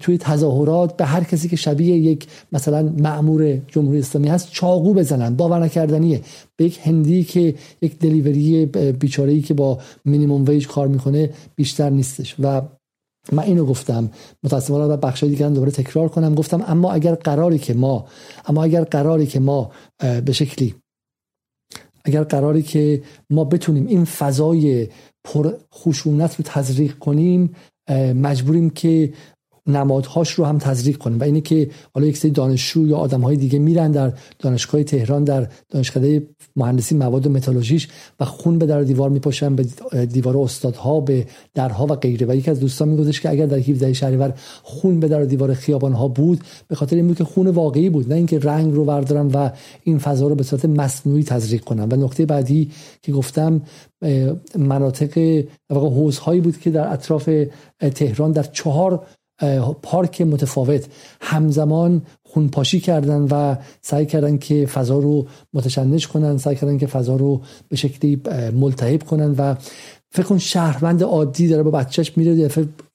[0.00, 5.36] توی تظاهرات به هر کسی که شبیه یک مثلا معمور جمهوری اسلامی هست چاقو بزنن
[5.36, 6.20] باور نکردنیه.
[6.56, 12.34] به یک هندی که یک دلیوری بیچاره‌ای که با مینیمم ویج کار می‌کنه بیشتر نیستش.
[12.38, 12.62] و
[13.32, 14.10] من اینو گفتم.
[14.44, 16.34] متاسفانه و بخشای دیگه دوباره تکرار کنم.
[16.34, 18.06] گفتم اما اگر قراری که ما
[18.46, 19.70] اما اگر قراری که ما
[20.24, 20.74] به شکلی
[22.04, 24.88] اگر قراری که ما بتونیم این فضای
[25.24, 27.56] پر خشونت رو تزریق کنیم
[28.14, 29.12] مجبوریم که
[29.66, 31.20] نمادهاش رو هم تزریق کنیم.
[31.20, 35.24] و اینه که حالا یک سری دانشجو یا آدم های دیگه میرن در دانشگاه تهران
[35.24, 37.88] در دانشکده مهندسی مواد و متالورژیش
[38.20, 39.64] و خون به در دیوار میپاشن به
[40.06, 42.26] دیوار استادها به درها و غیره.
[42.26, 45.92] و یکی از دوستان میگفتش که اگر در 17 شهریور خون به در دیوار خیابان
[45.92, 49.26] ها بود به خاطر این بود که خون واقعی بود نه اینکه رنگ رو بردارن
[49.26, 49.50] و
[49.84, 51.88] این فضا رو به صورت مصنوعی تزریق کنن.
[51.92, 52.70] و نقطه بعدی
[53.02, 53.62] که گفتم
[54.58, 57.30] مناطق حوزهایی بود که در اطراف
[57.94, 59.06] تهران در چهار
[59.82, 60.86] پارک متفاوت.
[61.20, 67.16] همزمان خونپاشی کردن و سعی کردن که فضا رو متشنج کنن سعی کردن که فضا
[67.16, 68.22] رو به شکلی
[68.54, 69.54] ملتهب کنن و
[70.10, 72.48] فکر کن شهروند عادی داره با بچهش میره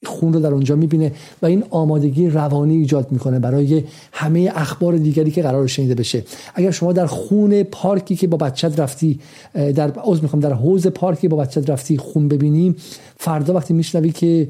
[0.06, 5.30] خون رو در اونجا می‌بینه و این آمادگی روانی ایجاد می‌کنه برای همه اخبار دیگری
[5.30, 6.24] که قرار شنیده بشه.
[6.54, 9.20] اگر شما در خون پارکی که با بچت رفتی
[9.54, 12.74] در عضو می‌خوام در حوز پارکی با بچت رفتی خون ببینی
[13.16, 14.48] فردا وقتی میشنوی که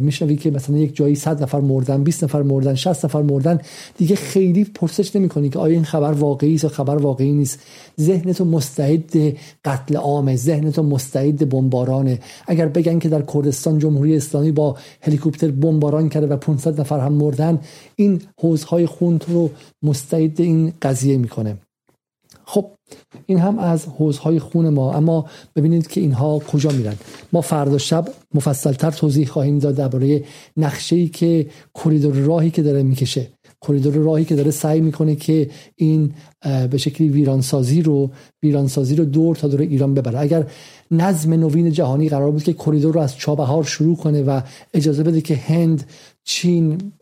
[0.00, 3.58] میشنوی که مثلا یک جایی 100 نفر مردن 20 نفر مردن 60 نفر مردن
[3.98, 7.60] دیگه خیلی پرسش نمی‌کنی که آیا این خبر واقعی است یا خبر واقعی نیست.
[8.00, 12.18] ذهن تو مستعد قتل عام ذهن تو مستعد بمبارانه.
[12.46, 17.12] اگر بگن که در کردستان جمهوری اسلامی با هلیکوپتر بمباران کرده و 500 نفر هم
[17.12, 17.60] مردن.
[17.96, 19.50] این حوض‌های خون رو
[19.82, 21.56] مستعد این قضیه می‌کنه.
[22.44, 22.70] خب
[23.26, 24.92] این هم از حوض‌های خون ما.
[24.92, 26.94] اما ببینید که اینها کجا میرن.
[27.32, 30.24] ما فردا شب مفصلتر توضیح خواهیم داد درباره
[30.56, 33.28] نقشه ای که کریدور راهی که داره می‌کشه.
[33.62, 36.12] کریدور راهی که داره سعی می‌کنه که این
[36.70, 38.10] به شکلی ویرانسازی رو
[38.42, 40.18] ویرانسازی رو دور تا دور ایران ببره.
[40.18, 40.46] اگر
[40.90, 44.40] نظم نوین جهانی قرار بود که کریدور رو از چابهار شروع کنه و
[44.74, 45.84] اجازه بده که هند
[46.24, 46.92] چین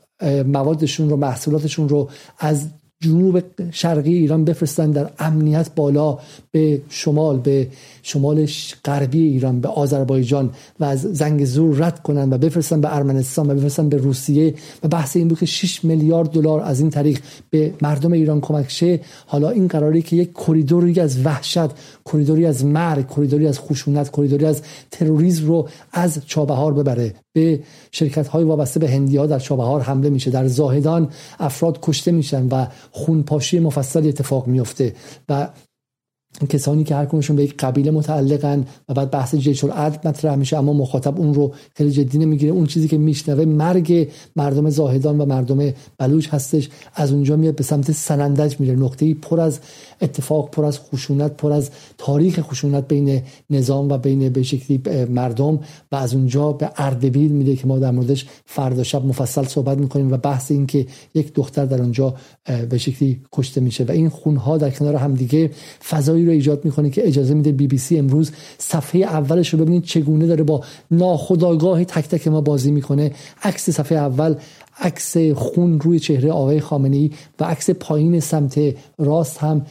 [0.47, 2.69] موادشون رو محصولاتشون رو از
[3.03, 6.19] جنوب شرقی ایران بفرستن در امنیت بالا
[6.51, 7.69] به شمال به
[8.03, 8.47] شمال
[8.85, 13.55] غربی ایران به آذربایجان و از زنگ زور رد کنن و بفرستن به ارمنستان و
[13.55, 17.19] بفرستن به روسیه و بحث این بود که 6 میلیارد دلار از این طریق
[17.51, 19.01] به مردم ایران کمک شه.
[19.27, 21.71] حالا این قراری که یک کریدوری از وحشت
[22.13, 27.15] کریدوری از مرگ کریدوری از خشونت کریدوری از تروریسم رو از چابهار ببره.
[27.33, 27.61] به
[27.93, 30.31] شرکت های وابسته به هندی ها در چابهار حمله میشه.
[30.31, 31.09] در زاهدان
[31.39, 34.95] افراد کشته میشن و خونپاشی مفصل اتفاق میفته
[35.29, 35.49] و
[36.49, 40.73] کسانی که هر به یک قبیله متعلقن و بعد بحث جیش العدل مطرح میشه اما
[40.73, 42.53] مخاطب اون رو خیلی جدی نمی‌گیره.
[42.53, 46.69] اون چیزی که میشنوه مرگ مردم زاهدان و مردم بلوچ هستش.
[46.95, 48.75] از اونجا میاد به سمت سنندج میره.
[48.77, 49.61] نقطه پر از
[50.01, 55.61] اتفاق پر از خشونت پر از تاریخ خشونت بین نظام و بین به شکلی مردم
[55.93, 60.13] و از اونجا به اردبیل میده که ما در موردش فردا شب مفصل صحبت می‌کنیم
[60.13, 62.15] و بحث این که یک دختر در اونجا
[62.71, 63.85] به شکلی کشته میشه.
[63.85, 65.51] و این خونها در کنار همدیگه
[65.89, 69.59] فضای دستگاهی رو ایجاد می‌کنه که اجازه میده بی بی سی امروز صفحه اولش رو
[69.59, 73.13] ببینید چگونه داره با ناخودآگاه تک تک ما بازی می‌کنه.
[73.43, 74.35] عکس صفحه اول
[74.81, 78.59] عکس خون روی چهره آقای خامنه ای و عکس پایین سمت
[78.99, 79.67] راست هم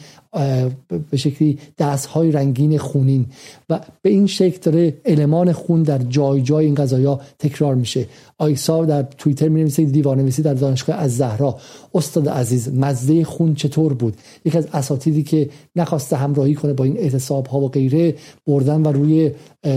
[1.10, 3.26] به شکلی دست های رنگین خونین
[3.70, 8.06] و به این شکل داره المان خون در جای جای این قضایا تکرار میشه.
[8.38, 11.58] آیسا در توییتر می نویسه دیوانویسی در دانشگاه از زهرا
[11.94, 16.98] استاد عزیز مزده خون چطور بود؟ یکی از اساتیدی که نخواسته همراهی کنه با این
[16.98, 18.14] اعتصاب ها و غیره
[18.46, 19.30] بردن و روی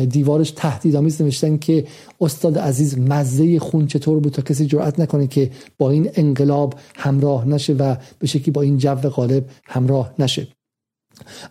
[0.09, 1.85] دیوارش تهدیدآمیز نوشتن که
[2.21, 7.47] استاد عزیز مزده خون چطور بود تا کسی جرئت نکنه که با این انقلاب همراه
[7.47, 10.42] نشه و به شکلی با این جو غالب همراه نشه.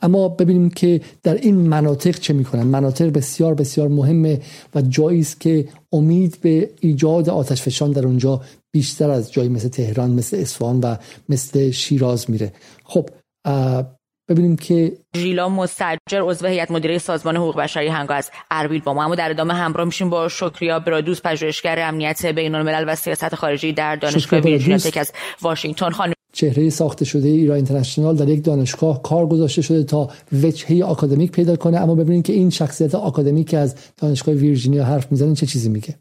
[0.02, 2.62] اما ببینیم که در این مناطق چه می‌کنن.
[2.62, 4.40] مناطق بسیار بسیار مهمه
[4.74, 8.40] و جایی است که امید به ایجاد آتش فشان در اونجا
[8.74, 10.96] بیشتر از جایی مثل تهران مثل اصفهان و
[11.28, 12.52] مثل شیراز میره.
[12.84, 13.08] خب
[14.28, 19.04] ببینیم که ژیلا مستجر عضو هیئت مدیره سازمان حقوق بشری هنگا از اربیل با ما
[19.04, 23.72] اما در ادامه همراه میشیم با شکریا برادوس پژوهشگر امنیت بین الملل و سیاست خارجی
[23.72, 25.90] در دانشگاه ویرجینیا تک از واشنگتن.
[25.90, 30.08] خانم چهره ساخته شده ایران اینترنشنال در یک دانشگاه کار گذاشته شده تا
[30.42, 31.78] وجهه آکادمیک پیدا کنه.
[31.78, 35.94] اما ببینید که این شخصیت آکادمیک از دانشگاه ویرجینیا حرف می‌زنه چه چیزی میگه؟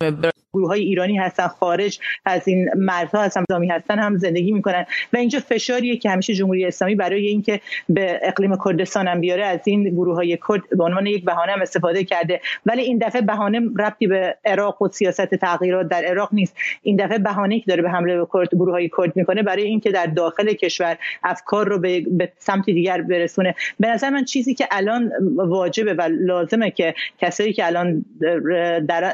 [0.54, 4.86] گروه های ایرانی هستن خارج از این مرزها هستن نظامی هستن هم زندگی می‌کنن.
[5.14, 9.60] و اینجا فشاریه که همیشه جمهوری اسلامی برای اینکه به اقلیم کردستان هم بیاره از
[9.66, 12.42] این گروه های کرد به عنوان یک بهانه هم استفاده کرده.
[12.66, 16.58] ولی این دفعه بهانه ربطی به عراق و سیاست تغییرات در عراق نیست.
[16.82, 19.92] این دفعه بهانه که داره به حمله به کرد گروه های کرد می‌کنه برای اینکه
[19.92, 23.56] در داخل کشور افکار رو به, به سمت دیگر برسونه.
[23.80, 28.06] به نظر من چیزی که الان واجبه و لازمه که کسایی که الان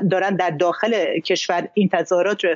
[0.10, 0.94] دارن در داخل
[1.28, 2.56] کشور این تظاهرات رو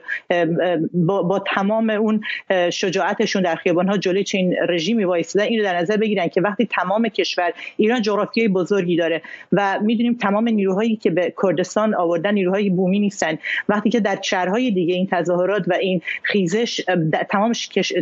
[0.94, 2.22] با, تمام اون
[2.70, 6.66] شجاعتشون در خیابان ها جلوی چین رژیمی وایسادن این رو در نظر بگیرن که وقتی
[6.66, 12.70] تمام کشور ایران جغرافیای بزرگی داره و می‌دونیم تمام نیروهایی که به کردستان آوردن نیروهای
[12.70, 13.38] بومی نیستن.
[13.70, 16.82] وقتی که در شهرهای دیگه این تظاهرات و این خیزش
[17.30, 17.52] تمام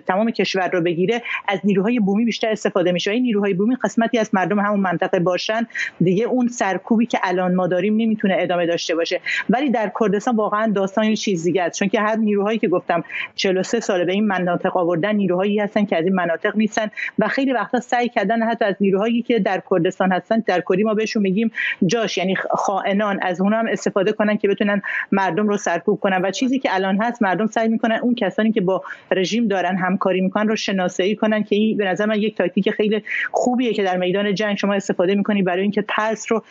[0.08, 3.12] تمام کشور رو بگیره از نیروهای بومی بیشتر استفاده میشه.
[3.12, 5.68] این نیروهای بومی قسمتی از مردم همون منطقه باشن.
[6.02, 9.22] دیگه اون سرکوبی که الان ما داریم نمی‌تونه ادامه داشته باشه.
[9.50, 11.80] ولی در کردستان واقعا داستان یه چیز دیگه است.
[11.80, 13.04] چون که هر نیروهایی که گفتم
[13.36, 17.54] 43 ساله به این مناطق آوردن نیروهایی هستن که از این مناطق نیستن و خیلی
[17.54, 21.52] وقتا سعی کردن حتی از نیروهایی که در کردستان هستن در کردی ما بهشون میگیم
[21.86, 26.22] جاش یعنی خائنان از اونها هم استفاده کنن که بتونن مردم رو سرکوب کنن.
[26.22, 30.22] و چیزی که الان هست مردم سعی می‌کنن اون کسانی که با رژیم دارن همکاری
[30.22, 33.98] می‌کنن رو شناسایی کنن که این به نظر من یک تاکتیک خیلی خوبیه که در
[33.98, 36.44] میدان جنگ شما استفاده می‌کنی برای اینکه ترس رو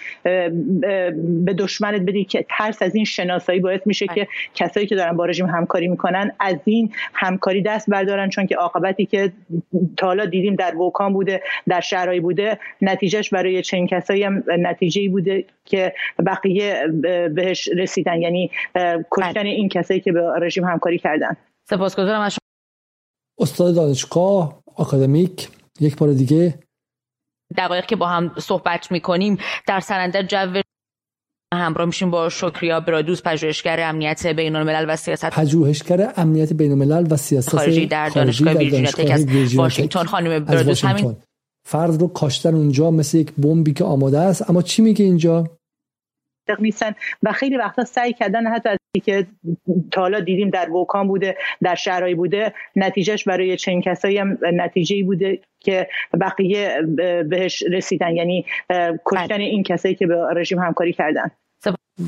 [1.45, 5.47] به دشمنت بدی که ترس از این شناسایی باعث که کسایی که دارن با رژیم
[5.47, 9.33] همکاری می‌کنن از این همکاری دست بردارن چون که عاقبتی که
[9.97, 15.09] تا حالا دیدیم در وکان بوده در شهرهایی بوده نتیجهش برای چنین کسایی هم نتیجه
[15.09, 15.95] بوده که
[16.27, 16.87] بقیه
[17.35, 18.23] بهش رسیدن.
[18.23, 18.51] یعنی
[19.11, 19.49] کشتن بله.
[19.49, 21.37] این کسایی که به رژیم همکاری کردن.
[21.71, 22.39] سپاسگزارم از
[23.41, 25.49] استاد دانشگاه آکادمیک
[25.81, 26.55] یک بار دیگه.
[27.57, 30.63] دقایق که با هم صحبت می‌کنیم در سرندر جو
[31.55, 35.31] همراه میشیم با شکریا برادوس پژوهشگر امنیت بین الملل و سیاست.
[35.31, 40.05] پژوهشگر امنیت بین الملل و سیاست خارجی در دانشگاه ویرجینیا تک از واشنگتن.
[40.05, 41.17] خانم برادوس همین؟
[41.65, 44.51] فرد رو کاشتن اونجا مثل یک بمبی که آماده است.
[44.51, 45.58] اما چی میگه اینجا؟
[46.61, 49.27] نیستن و خیلی وقتا سعی کردن حتی از که
[49.93, 55.05] تا حالا دیدیم در وکان بوده در شهرهایی بوده نتیجهش برای چنین کسایی هم نتیجه
[55.05, 55.89] بوده که
[56.21, 56.83] بقیه
[57.29, 58.45] بهش رسیدن یعنی
[59.07, 59.41] کشتن.
[59.41, 61.31] این کسایی که به رژیم همکاری کردن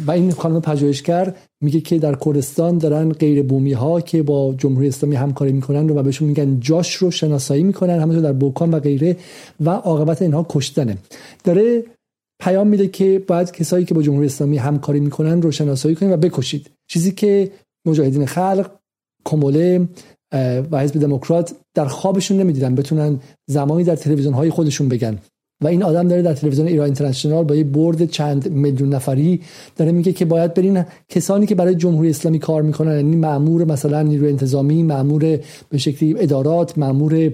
[0.07, 4.89] و این خانم پژوهشگر میگه که در کردستان دارن غیر بومی ها که با جمهوری
[4.89, 9.17] اسلامی همکاری می‌کنن و بهشون میگن جاش رو شناسایی می‌کنن همونطور در بوکان و غیره
[9.61, 10.97] و عاقبت اینها کشتنه
[11.45, 11.83] داره
[12.41, 16.17] پیام میده که باید کسایی که با جمهوری اسلامی همکاری می‌کنن رو شناسایی کنید و
[16.17, 16.71] بکشید.
[16.87, 17.51] چیزی که
[17.87, 18.71] مجاهدین خلق
[19.25, 19.89] کموله
[20.71, 25.19] و حزب دموکرات در خوابشون نمی‌دیدن بتونن زمانی در تلویزیون های خودشون بگن.
[25.63, 29.41] و این آدم داره در تلویزیون ایران اینترنشنال با یه برد چند میلیون نفری
[29.77, 34.03] داره میگه که باید برین کسانی که برای جمهوری اسلامی کار می‌کنن یعنی مامور مثلا
[34.03, 37.33] نیروی انتظامی مامور به شکلی ادارات مامور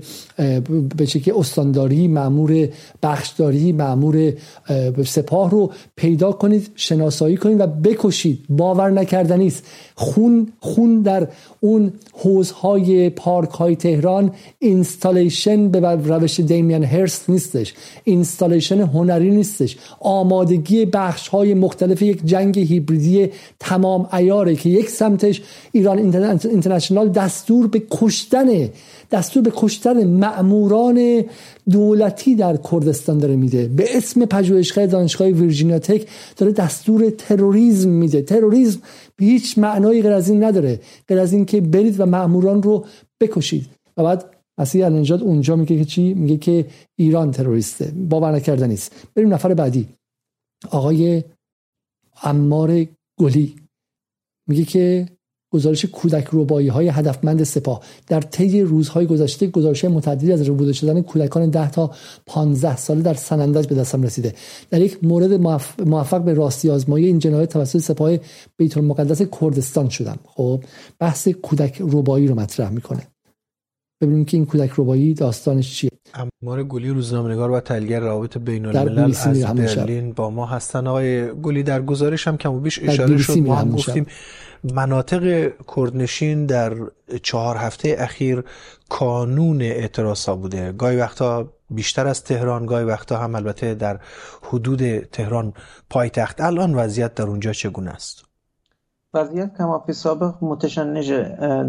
[0.97, 2.69] به شکلی استانداری مامور
[3.03, 4.33] بخشداری مامور
[5.05, 8.39] سپاه رو پیدا کنید شناسایی کنید و بکشید.
[8.49, 9.65] باور نکردنی است.
[9.95, 11.29] خون خون در
[11.61, 17.75] اون حوض‌های پارک های تهران installation به روش Damien Hirst نیستش.
[18.17, 19.77] installation هنری نیستش.
[20.01, 23.29] آمادگی بخش های مختلف یک جنگ هیبریدی
[23.61, 25.43] تمام ایاره که یک سمتش
[25.73, 28.69] ایران اینترنشنال دستور به کشتن
[29.11, 31.25] دستور به کشتن مأموران
[31.71, 33.69] دولتی در کردستان داره میده.
[33.69, 36.07] به اسم پژوهشگاه دانشگاه ویرجینیا تک
[36.37, 38.23] داره دستور تروریسم میده.
[38.23, 38.81] تروریسم
[39.17, 40.81] به هیچ معنایی غیر از این نداره.
[41.09, 42.85] غیر از این که برید و مأموران رو
[43.21, 43.67] بکشید.
[43.97, 47.93] و بعد مسیح النجات اونجا میگه که چی؟ میگه که ایران تروریسته.
[47.97, 49.89] باور نکردنی است بریم نفر بعدی.
[50.71, 51.25] آقای
[52.23, 52.87] امار
[53.19, 53.57] گلی.
[54.49, 55.09] میگه که
[55.53, 57.83] گزارش کودک روبایی های هدفمند سپاه.
[58.07, 61.91] در طی روزهای گذشته گزارش متعددی از روبوده شدن کودکان 10 تا
[62.27, 64.35] 15 ساله در سنندج به دستم رسیده.
[64.71, 65.33] در یک مورد
[65.81, 68.17] موفق به راستی آزمایی این جنایت توسط سپاه
[68.57, 70.19] بیت المقدس کردستان شدم.
[70.25, 70.65] خب
[70.99, 73.16] بحث کودک روبایی رو مطرح می‌کنه.
[74.01, 75.91] ببینیم که این کودک روبایی داستانش چیه.
[76.43, 79.27] امار گلی روزنامه‌نگار و تحلیلگر روابط بین الملل از
[79.57, 80.87] برلین با ما هستن.
[80.87, 83.39] آقای گلی در گزارش هم کم و بیش اشاره شد.
[83.39, 84.07] ما هم گفتیم
[84.65, 86.77] مناطق کردنشین در
[87.23, 88.45] چهار هفته اخیر
[88.89, 90.73] کانون اعتراض بوده.
[90.73, 94.01] گاهی وقتا بیشتر از تهران گاهی وقتا هم البته در
[94.43, 95.53] حدود تهران
[95.91, 96.41] پایتخت.
[96.41, 98.26] الان وضعیت در اونجا چگونه است؟
[99.17, 101.13] وضعیت کما فی سابق متشنج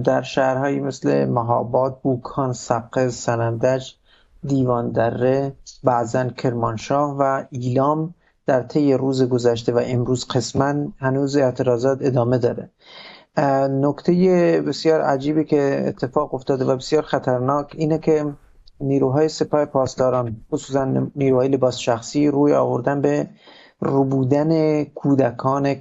[0.03, 3.91] در شهرهایی مثل مهاباد، بوکان، سقز، سنندج،
[4.43, 8.13] دیوان دره، بعضا کرمانشاه و ایلام
[8.45, 12.69] در طی روز گذشته و امروز قسما هنوز اعتراضات ادامه داره.
[13.69, 14.13] نکته
[14.67, 18.33] بسیار عجیبی که اتفاق افتاده و بسیار خطرناک اینه که
[18.81, 20.85] نیروهای سپاه پاسداران خصوصا
[21.15, 23.27] نیروهای لباس شخصی روی آوردن به
[23.79, 25.75] روبودن کودکان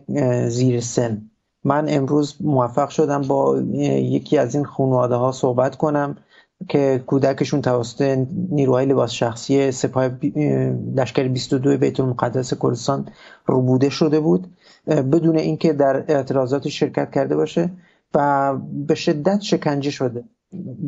[0.48, 1.30] زیر سن.
[1.66, 6.16] من امروز موفق شدم با یکی از این خانواده ها صحبت کنم
[6.68, 8.18] که کودکشون توسط
[8.50, 10.08] نیروهای لباس شخصی سپاه
[10.94, 13.08] لشکر 22 بیت المقدس کردستان
[13.46, 14.56] روبوده شده بود
[14.86, 17.70] بدون اینکه در اعتراضات شرکت کرده باشه
[18.14, 18.54] و
[18.86, 20.24] به شدت شکنجه شده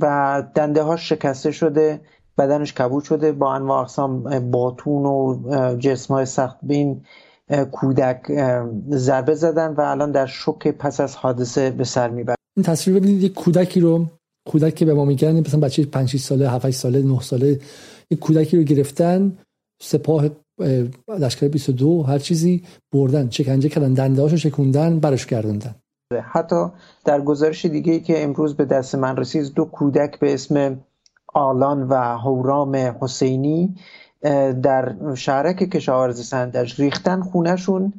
[0.01, 2.01] و دنده ها شکسته شده
[2.39, 5.37] بدنش کبود شده با انواع اقسام باتون و
[5.79, 7.05] جسم های سخت بین
[7.73, 8.33] کودک
[8.91, 12.37] ضربه زدن و الان در شوک پس از حادثه به سر می‌برن.
[12.57, 14.07] این تصویر ببینید یک کودکی رو
[14.49, 17.61] کودک که به ما میگن مثلا بچه 5 6 ساله 7 ساله 9 ساله
[18.11, 19.39] یک کودکی رو گرفتن
[19.83, 20.25] سپاه
[21.19, 25.75] لشکر 22 هر چیزی بردن چکنجه کردن دنده هاشو شکوندن برش گردوندن.
[26.23, 26.67] حتی
[27.05, 30.81] در گزارش دیگه ای که امروز به دست من رسید دو کودک به اسم
[31.35, 33.75] آلان و هورام حسینی
[34.63, 37.93] در شهرک کشاورز سندج ریختن خونهشون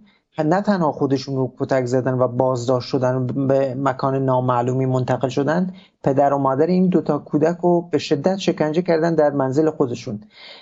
[0.45, 6.33] نه تنها خودشون رو کتک زدن و بازداشت شدن به مکان نامعلومی منتقل شدن پدر
[6.33, 10.21] و مادر این دوتا کودک رو به شدت شکنجه کردن در منزل خودشون.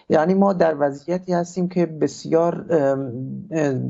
[0.09, 2.65] یعنی ما در وضعیتی هستیم که بسیار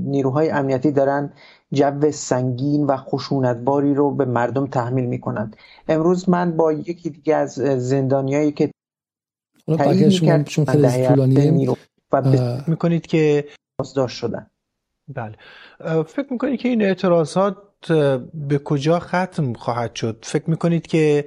[0.06, 1.34] نیروهای امنیتی دارن
[1.72, 5.56] جو سنگین و خشونتباری رو به مردم تحمیل می‌کنند
[5.88, 8.72] امروز من با یکی دیگه از زندانیایی که
[9.76, 10.50] تعیین می‌کرد
[12.12, 13.46] و می‌کنید که
[13.80, 14.48] بازداشت شدن.
[15.16, 15.36] بله.
[16.04, 17.58] فکر می‌کنید که این اعتراضات
[18.34, 21.26] به کجا ختم خواهد شد؟ فکر می‌کنید که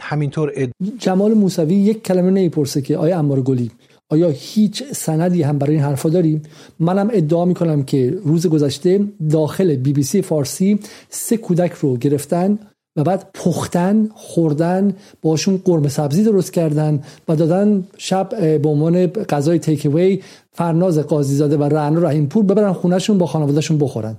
[0.00, 0.70] همینطور اد...
[0.98, 3.70] جمال موسوی یک کلمه نیپرسه که آیا امار گلی
[4.10, 6.42] آیا هیچ سندی هم برای این حرفا داریم؟
[6.80, 12.58] منم ادعا می‌کنم که روز گذشته داخل بی بی سی فارسی سه کودک رو گرفتن.
[12.96, 19.58] و بعد پختن خوردن باشون قرمه سبزی درست کردن و دادن شب به عنوان غذای
[19.58, 20.22] تیک اوی
[20.52, 24.16] فرناز قاضی زاده و رعنا رحیم پور ببرن خونهشون با خانوادهشون بخورن.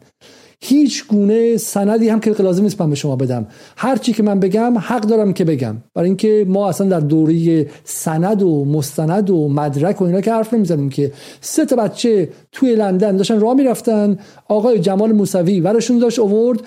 [0.62, 3.48] هیچ گونه سندی هم که لازم نیست من به شما بدم.
[3.78, 5.78] هر چی که من بگم حق دارم که بگم.
[5.96, 10.54] برای اینکه ما اصلا در دوره سند و مستند و مدرک و اینا که حرف
[10.54, 11.12] نمی‌زنیم که
[11.42, 14.18] سه تا بچه توی لندن داشتن راه می‌رفتن
[14.48, 16.60] آقای جمال موسوی ورشون داشت اوورد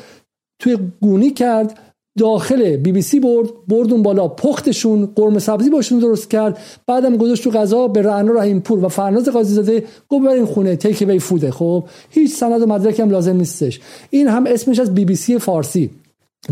[0.59, 1.79] توی گونی کرد
[2.19, 7.45] داخل بی بی سی برد بردون بالا پختشون قرمه سبزی باشون درست کرد بعدم گذاشت
[7.45, 11.19] تو غذا به رعنا رحیم پور و فرناز قاضی زاده گفت برین خونه takeaway food
[11.19, 13.81] ه خب؟ هیچ سند و مدرک هم لازم نیستش.
[14.11, 15.91] این هم اسمش از بی بی سی فارسی.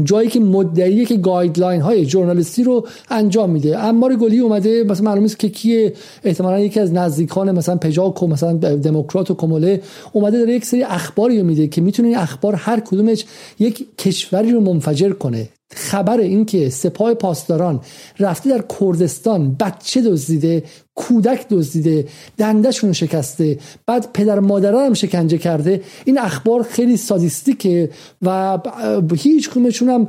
[0.05, 3.79] جایی که مدعیه که guideline های ژورنالیستی رو انجام میده.
[3.79, 5.93] امار گلی اومده مثلا معلومه است که کیه.
[6.25, 9.83] احتمالا یکی از نزدیکان مثلا پژاک و مثلا دموکرات و کموله
[10.13, 13.25] اومده داره یک سری اخباری رو میده که می‌تونه این اخبار هر کدومش
[13.59, 15.49] یک کشوری رو منفجر کنه.
[15.75, 17.81] خبر این که سپاه پاسداران
[18.19, 20.63] رفته در کردستان بچه دزدیده
[20.95, 22.09] کودک دزدیده
[22.39, 27.91] دندشون شکسته بعد پدر مادران هم شکنجه کرده این اخبار خیلی سادیستیکه
[28.23, 28.59] و
[29.17, 30.09] هیچ کدومشون هم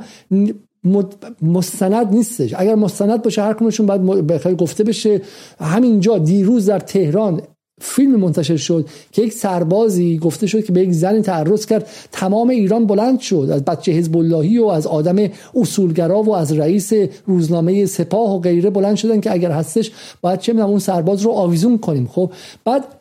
[1.42, 2.54] مستند نیستش.
[2.58, 5.20] اگر مستند باشه هر کنشون باید بخیر گفته بشه.
[5.60, 7.42] همینجا دیروز در تهران
[7.80, 11.88] فیلم منتشر شد که یک سربازی گفته شد که به یک زنی تعرض کرد.
[12.12, 13.48] تمام ایران بلند شد.
[13.52, 15.16] از بچه حزب اللهی و از آدم
[15.54, 16.92] اصولگرا و از رئیس
[17.26, 21.78] روزنامه سپاه و غیره بلند شدن که اگر هستش باید چه اون سرباز رو آویزون
[21.78, 22.06] کنیم.
[22.12, 22.30] خب
[22.64, 22.99] بعد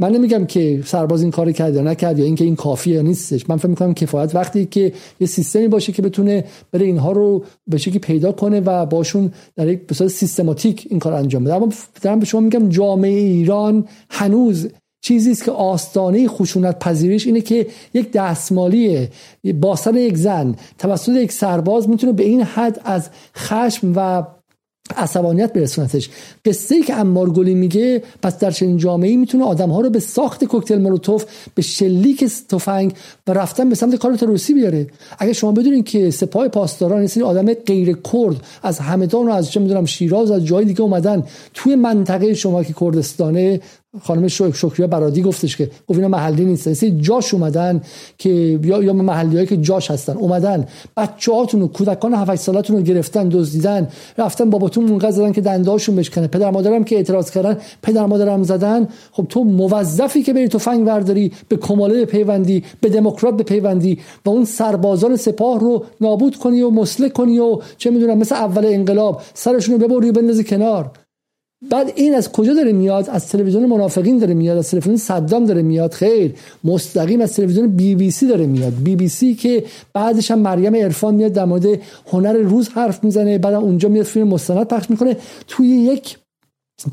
[0.00, 3.50] من نمیگم که سرباز این کار کرد یا نکرد یا اینکه این کافیه یا نیستش.
[3.50, 7.78] من فکر می‌کنم کفایت وقتی که یه سیستمی باشه که بتونه بره اینها رو به
[7.78, 11.54] شکلی پیدا کنه و باشون در یک به سیستماتیک این کار انجام بده.
[11.54, 11.68] اما
[12.02, 14.68] دارم به شما میگم جامعه ایران هنوز
[15.02, 19.08] چیزی است که آستانه خشونت پذیرش اینه که یک دستمالی
[19.60, 24.22] باستن یک زن توسط یک سرباز می‌تونه به این حد از خشم و
[24.96, 26.10] عصبانیت برسونتش.
[26.44, 29.90] قصه ای که امار گلی میگه پس در چنین جامعه ای می‌تونه آدم ها رو
[29.90, 31.24] به ساخت کوکتل مولوتوف
[31.54, 32.92] به شلیک تفنگ
[33.26, 34.86] و رفتن به سمت کار تروریستی بیاره.
[35.18, 39.60] اگه شما بدونین که سپاه پاسداران سری آدم غیر کرد از همدان و از چه
[39.60, 41.22] می‌دونم شیراز از جای دیگه اومدن
[41.54, 43.60] توی منطقه شما که کردستانه
[44.02, 46.74] خانم شکریا برادی گفتش که گفت اینا محلی نیستن.
[46.74, 47.80] سری جاش اومدن
[48.18, 50.16] که یا یا محلی که جاش هستن.
[50.16, 50.66] اومدن.
[50.96, 53.88] بچه‌هاتون و کودکان 7 سالتون رو گرفتن دزدیدن.
[54.18, 56.26] رفتن باباتون اونقدر زدن که دندهاشون بشکنه.
[56.26, 58.88] پدر مادرم که اعتراض کردن پدر مادرم زدن.
[59.12, 64.30] خب تو موظفی که بری تفنگ ورداری به کماله پیوندی به دموکرات به پیوندی و
[64.30, 69.22] اون سربازان سپاه رو نابود کنی و مسلک کنی و چه می‌دونم مثل اول انقلاب
[69.34, 70.90] سرشون رو ببری بندازی کنار.
[71.68, 75.62] بعد این از کجا داره میاد؟ از تلویزیون منافقین داره میاد از تلویزیون صدام داره
[75.62, 75.92] میاد.
[75.92, 76.34] خیر
[76.64, 78.72] مستقیم از تلویزیون بی بی سی داره میاد.
[78.72, 81.66] بی بی سی که بعدش هم مریم عرفان میاد در مورد
[82.06, 85.16] هنر روز حرف می‌زنه بعد اونجا میاد فیلم مستند پخش می‌کنه.
[85.48, 86.18] توی یک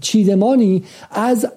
[0.01, 1.47] چیدمانی از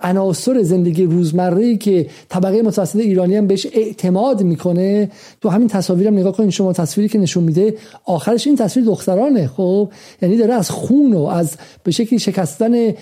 [0.00, 6.14] عناصر زندگی روزمره ای که طبقه متوسط ایرانی هم بهش اعتماد می‌کنه تو همین تصاویرم
[6.18, 7.74] نگاه کنید شما تصویری که نشون میده
[8.04, 9.88] آخرش این تصویر دخترانه خب؟
[10.22, 12.92] یعنی داره از خون و از به شکلی شکستن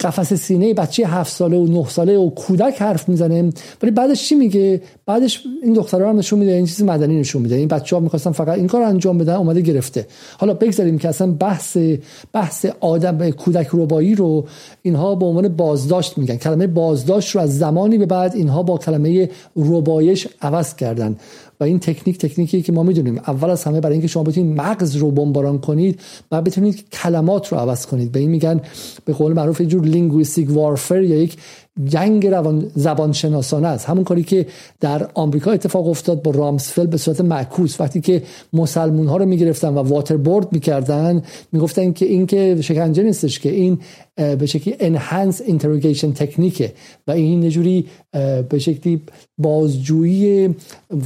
[0.00, 3.52] قفس سینه بچه هفت ساله و نه ساله و کودک حرف می‌زنه.
[3.82, 7.54] ولی بعدش چی میگه؟ بعدش این دخترها هم نشون میده این چیز مدنی نشون میده.
[7.54, 10.06] این بچه ها می‌خواستن فقط این کار انجام بدن اومده گرفته.
[10.38, 11.76] حالا بگذاریم که اصلا بحث
[12.32, 14.46] بحث آدم کودک ربایی رو
[14.82, 16.36] اینها به عنوان بازداشت میگن.
[16.36, 21.16] کلمه بازداشت رو از زمانی به بعد اینها با کلمه ربایش عوض کردن.
[21.60, 23.18] و این تکنیک تکنیکی که ما می‌دونیم.
[23.18, 26.00] اول از همه برای اینکه شما بتونید مغز رو بمباران کنید
[26.32, 28.12] و بتونید کلمات رو عوض کنید.
[28.12, 28.60] به این میگن
[29.04, 31.36] به قول معروف یه جور linguistic warfare یا یک
[31.84, 33.86] جنگ روان زبان شناسانه است.
[33.86, 34.46] همون کاری که
[34.80, 37.80] در آمریکا اتفاق افتاد با رامسفلد به صورت معکوس.
[37.80, 43.38] وقتی که مسلمون ها رو می‌گرفتن و waterboard می‌کردن می‌گفتن که این که شکنجه نیستش
[43.38, 43.78] که این
[44.14, 46.72] به شکلی enhanced interrogation technique ه
[47.06, 47.86] و این نجوری
[48.48, 49.02] به شکلی
[49.38, 50.54] بازجویی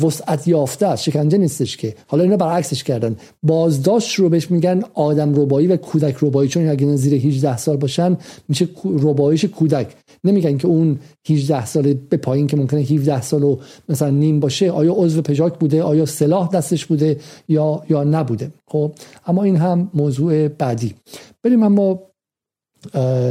[0.02, 1.02] وسعت یافته است.
[1.02, 1.94] شکنجه نیستش که.
[2.06, 3.16] حالا اینا برعکسش کردن.
[3.42, 6.48] بازداشت رو بهش میگن آدم ربایی و کودک ربایی.
[6.48, 8.16] چون اگه زیر 18 سال باشن
[8.48, 9.86] میشه ربایش کودک.
[10.24, 10.98] نمیگن که اون
[11.28, 13.56] 18 ساله به پایین که ممکنه 17 سال و
[13.88, 18.92] مثلا نیم باشه آیا عضو پژاک بوده؟ آیا سلاح دستش بوده یا یا نبوده؟ خب
[19.26, 20.94] اما این هم موضوع بعدی.
[21.42, 22.02] بریم اما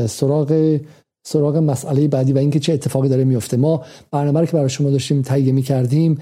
[0.08, 0.80] سراغ
[1.28, 3.58] سراغ مسئله بعدی و اینکه چه اتفاقی داره میفته.
[3.58, 6.18] ما برنامه رو که برای شما داشتیم تهیه می کردیم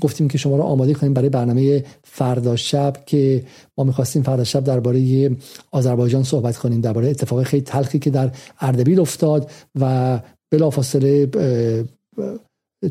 [0.00, 3.44] گفتیم که شما رو آماده کنیم برای برنامه فردا شب که
[3.78, 5.30] ما می‌خواستیم فردا شب درباره
[5.70, 9.50] آذربایجان صحبت کنیم درباره اتفاق خیلی تلخی که در اردبیل افتاد
[9.80, 11.26] و بلافاصله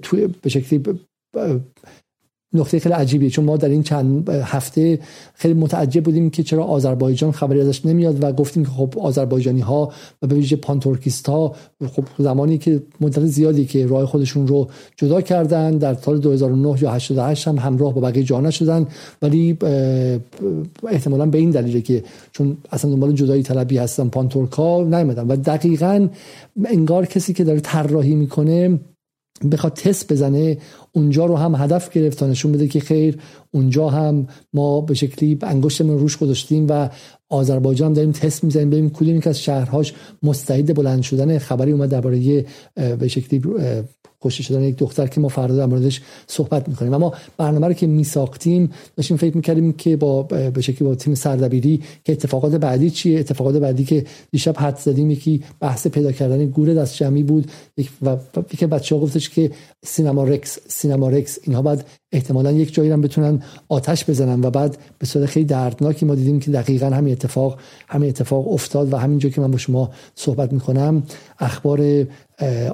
[0.01, 0.83] توی به شکلی
[2.53, 4.99] نقطه خیلی عجیبیه چون ما در این چند هفته
[5.33, 9.91] خیلی متعجب بودیم که چرا آذربایجان خبری ازش نمیاد و گفتیم که خب آذربایجانی ها
[10.21, 11.55] و به ویژه پانتورکیست ها
[11.91, 16.91] خب زمانی که مدت زیادی که راه خودشون رو جدا کردن در سال 2009 یا
[16.91, 18.87] 88 هم همراه با بقیه جا شدن
[19.21, 19.57] ولی
[20.87, 25.27] احتمالا به این دلیله که چون اصلا دنبال جدایی طلبی هستن پانتورکا نیومدن.
[25.27, 26.09] و دقیقا
[26.65, 28.79] انگار کسی که داره طراحی می‌کنه
[29.51, 30.57] بخواد تست بزنه
[30.91, 33.17] اونجا رو هم هدف گرفت تا نشون بده که خیر.
[33.51, 36.89] اونجا هم ما به شکلی انگشتمون روش گذاشتیم و
[37.29, 38.69] آذربایجان هم داریم تست می‌زنیم.
[38.69, 43.41] ببینیم کدوم که از شهرهاش مستعد بلند شدن خبری اومد درباره به شکلی
[44.23, 46.93] کشته شدن یک دختر که ما فردا در موردش صحبت می‌کنیم.
[46.93, 51.81] اما برنامه رو که میساختیم داشتیم فکر می‌کردیم که با به شکلی با تیم سردبیری
[52.03, 56.73] که اتفاقات بعدی چیه؟ اتفاقات بعدی که دیشب حد زدیم یکی بحث پیدا کردن گور
[56.73, 57.51] دست جمعی بود
[58.01, 58.17] و
[58.53, 59.51] یکی بچه ها گفتش که
[59.85, 64.77] سینما رکس سینما رکس اینها باید احتمالا یک جایی هم بتونن آتش بزنن و بعد
[64.99, 69.29] به صورت خیلی دردناکی ما دیدیم که دقیقا همین اتفاق همین اتفاق افتاد و همینجا
[69.29, 71.03] که من با شما صحبت می‌کنم
[71.39, 72.05] اخبار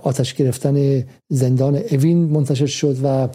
[0.04, 3.30] آتش گرفتن زندان اوین منتشر شد و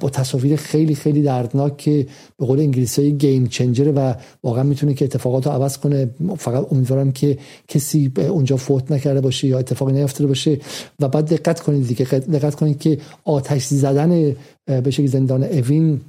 [0.00, 2.06] با تصاویر خیلی خیلی دردناک که
[2.38, 6.10] به قول انگلیسی گیم چنجره و واقعا می‌تونه که اتفاقات رو عوض کنه.
[6.38, 7.38] فقط امیدوارم که
[7.68, 10.58] کسی اونجا فوت نکرده باشه یا اتفاقی نیفتاده باشه
[11.00, 14.36] و بعد دقت کنید دیگه دقت کنید که آتش زدن
[14.66, 16.00] به شکل زندان اوین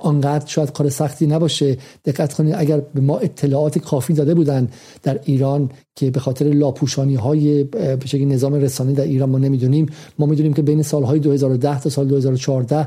[0.00, 1.76] آنقدر شاید کار سختی نباشه.
[2.04, 4.68] دقت کنید اگر به ما اطلاعات کافی داده بودن
[5.02, 9.86] در ایران که به خاطر لاپوشانی های به نظام رسانه در ایران ما نمی‌دونیم
[10.18, 12.86] ما می‌دونیم که بین سالهای 2010 تا سال 2014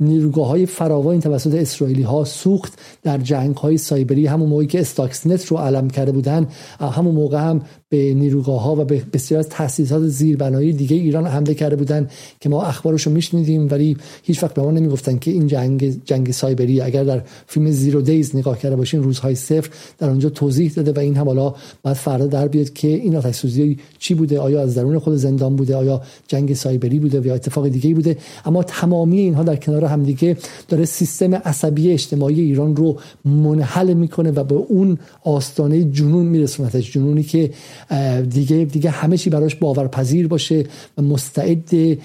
[0.00, 5.46] نیروگاه های فراوانی توسط اسرائیلی ها سوخت در جنگ های سایبری همون موقعی که استاکسنت
[5.46, 6.46] رو علم کرده بودن
[6.80, 7.62] همون موقع هم
[7.92, 12.08] به نیروگاه ها و به بسیار از تاسیسات زیربنایی دیگه ایران حمله کرده بودن
[12.40, 16.30] که ما اخبارش رو میشنیدیم ولی هیچ وقت به ما نمی‌گفتن که این جنگ جنگ
[16.30, 20.92] سایبری اگر در فیلم زیرو دیز نگاه کرده باشین روزهای صفر در اونجا توضیح داده
[20.92, 24.62] و این هم حالا بعد فردا در بیاد که این آتش سوزی چی بوده؟ آیا
[24.62, 29.18] از درون خود زندان بوده؟ آیا جنگ سایبری بوده یا اتفاق دیگه بوده؟ اما تمامی
[29.18, 30.36] اینها در کنار همدیگه
[30.68, 37.22] داره سیستم عصبی اجتماعی ایران رو منحل می‌کنه و به اون آستانه جنون میرسونتش جنونی
[37.22, 37.50] که
[38.30, 40.64] دیگه دیگه همه چی براش باورپذیر باشه
[40.98, 41.98] و مستعد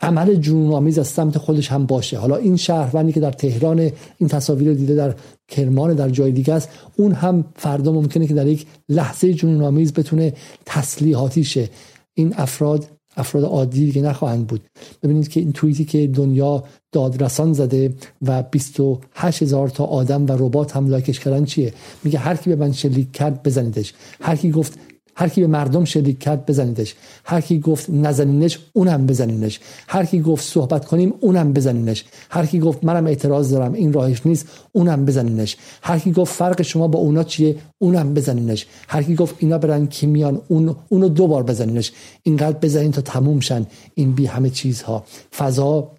[0.00, 2.18] عمل جنون آمیز از سمت خودش هم باشه.
[2.18, 5.14] حالا این شهروندی که در تهران این تصاویر رو دیده در
[5.48, 9.92] کرمان در جای دیگه است اون هم فردا ممکنه که در یک لحظه جنون آمیز
[9.92, 10.32] بتونه
[10.66, 11.68] تسلیحاتی شه.
[12.14, 14.60] این افراد افراد عادی که نخواهند بود.
[15.02, 20.76] ببینید که این توییتی که دنیا دادرسان زده و 28 هزار تا آدم و ربات
[20.76, 21.72] هم لایکش کردن چیه؟
[22.04, 23.94] میگه هر کی به من شلیک کرد بزنیدش.
[24.20, 24.78] هر کی گفت
[25.16, 26.94] هر کی به مردم شلیک کرد بزنیدش
[27.24, 32.58] هر کی گفت نزنینش اونم بزنینش هر کی گفت صحبت کنیم اونم بزنینش هر کی
[32.58, 36.98] گفت منم اعتراض دارم این راهش نیست اونم بزنینش هر کی گفت فرق شما با
[36.98, 41.92] اونا چیه اونم بزنینش هر کی گفت اینا برن کیمیان اون اونو دو بار بزنینش
[42.22, 45.04] اینقدر بزنین تا تموم شن این بی همه چیزها.
[45.36, 45.92] فضا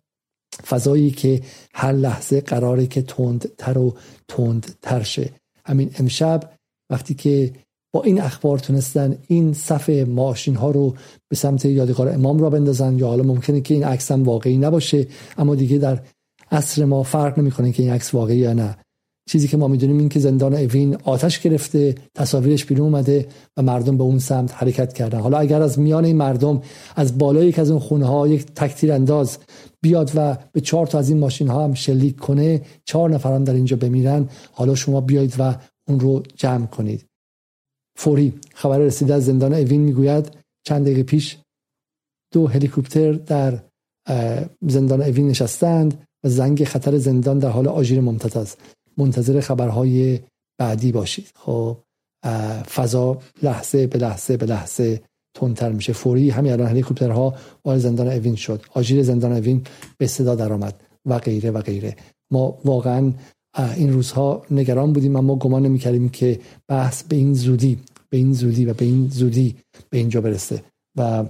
[0.68, 1.42] فضایی که
[1.74, 3.94] هر لحظه قراره که تند تر و
[4.28, 5.30] تند تر شه.
[5.66, 6.52] همین امشب
[6.90, 7.54] وقتی که
[7.94, 10.96] با این اخبار تونستن این صف ماشین ها رو
[11.30, 15.08] به سمت یادگار امام را بندازن یا حالا ممکنه که این عکس هم واقعی نباشه
[15.38, 16.00] اما دیگه در
[16.52, 18.78] عصر ما فرق نمی‌کنه که این عکس واقعی یا نه.
[19.30, 23.28] چیزی که ما می‌دونیم این که زندان اوین آتش گرفته تصاویرش بیرون اومده
[23.58, 25.20] و مردم به اون سمت حرکت کردن.
[25.20, 26.62] حالا اگر از میان این مردم
[26.96, 29.38] از بالای یک از اون خونه ها یک تکتیر انداز
[29.82, 33.54] بیاد و به چهار تا از این ماشین ها هم شلیک کنه چهار نفران در
[33.54, 35.56] اینجا بمیرن حالا شما بیایید و
[35.88, 37.11] اون رو جمع کنید.
[38.02, 41.38] فوری خبر رسیده از زندان اوین می‌گوید چند دقیقه پیش
[42.34, 43.60] دو هلیکوپتر در
[44.68, 48.48] زندان اوین نشستند و زنگ خطر زندان در حال آژیر ممتد
[48.98, 50.20] منتظر خبرهای
[50.60, 51.32] بعدی باشید.
[51.36, 51.78] خب
[52.76, 55.02] فضا لحظه به لحظه به لحظه
[55.34, 55.94] تندتر میشه.
[55.94, 57.36] فوری همین الان هلیکوپترها
[57.66, 58.62] وارد زندان اوین شد.
[58.74, 59.64] آژیر زندان اوین
[59.98, 61.96] به صدا درآمد و غیره و غیره.
[62.32, 63.14] ما واقعا
[63.76, 67.80] این روزها نگران بودیم اما گمان نمی‌کردیم که بحث به این زودی
[68.12, 69.56] به این زودی و به این زودی
[69.90, 70.64] به اینجا برسه.
[70.98, 71.26] و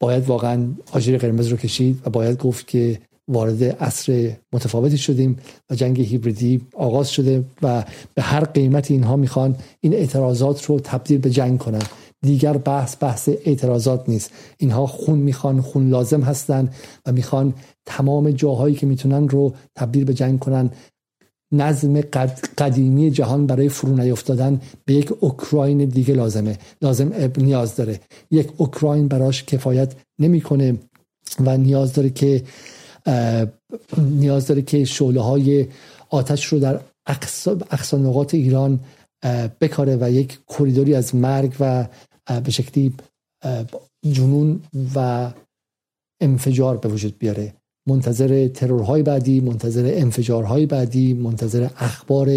[0.00, 5.36] باید واقعا آژیر قرمز رو کشید و باید گفت که وارد عصر متفاوتی شدیم
[5.70, 7.84] و جنگ هیبریدی آغاز شده و
[8.14, 11.82] به هر قیمت اینها می‌خوان این اعتراضات رو تبدیل به جنگ کنن.
[12.22, 14.30] دیگر بحث بحث اعتراضات نیست.
[14.58, 16.70] اینها خون می‌خوان خون لازم هستن
[17.06, 17.54] و می‌خوان
[17.86, 20.70] تمام جاهایی که می‌تونن رو تبدیل به جنگ کنن
[21.52, 22.00] نظم
[22.58, 26.58] قدیمی جهان برای فرو نیفتادن به یک اوکراین دیگه لازمه.
[26.82, 28.00] لازم نیاز داره.
[28.30, 30.78] یک اوکراین براش کفایت نمی‌کنه
[31.40, 32.42] و نیاز داره که
[33.98, 35.66] نیاز داره که شعله های
[36.10, 36.80] آتش رو در
[37.70, 38.80] اقصا نقاط ایران
[39.60, 41.86] بکاره و یک کریدوری از مرگ و
[42.44, 42.94] به شکلی
[44.12, 44.60] جنون
[44.94, 45.30] و
[46.20, 47.52] انفجار به وجود بیاره.
[47.88, 52.28] منتظر ترورهای بعدی منتظر انفجارهای بعدی منتظر اخبار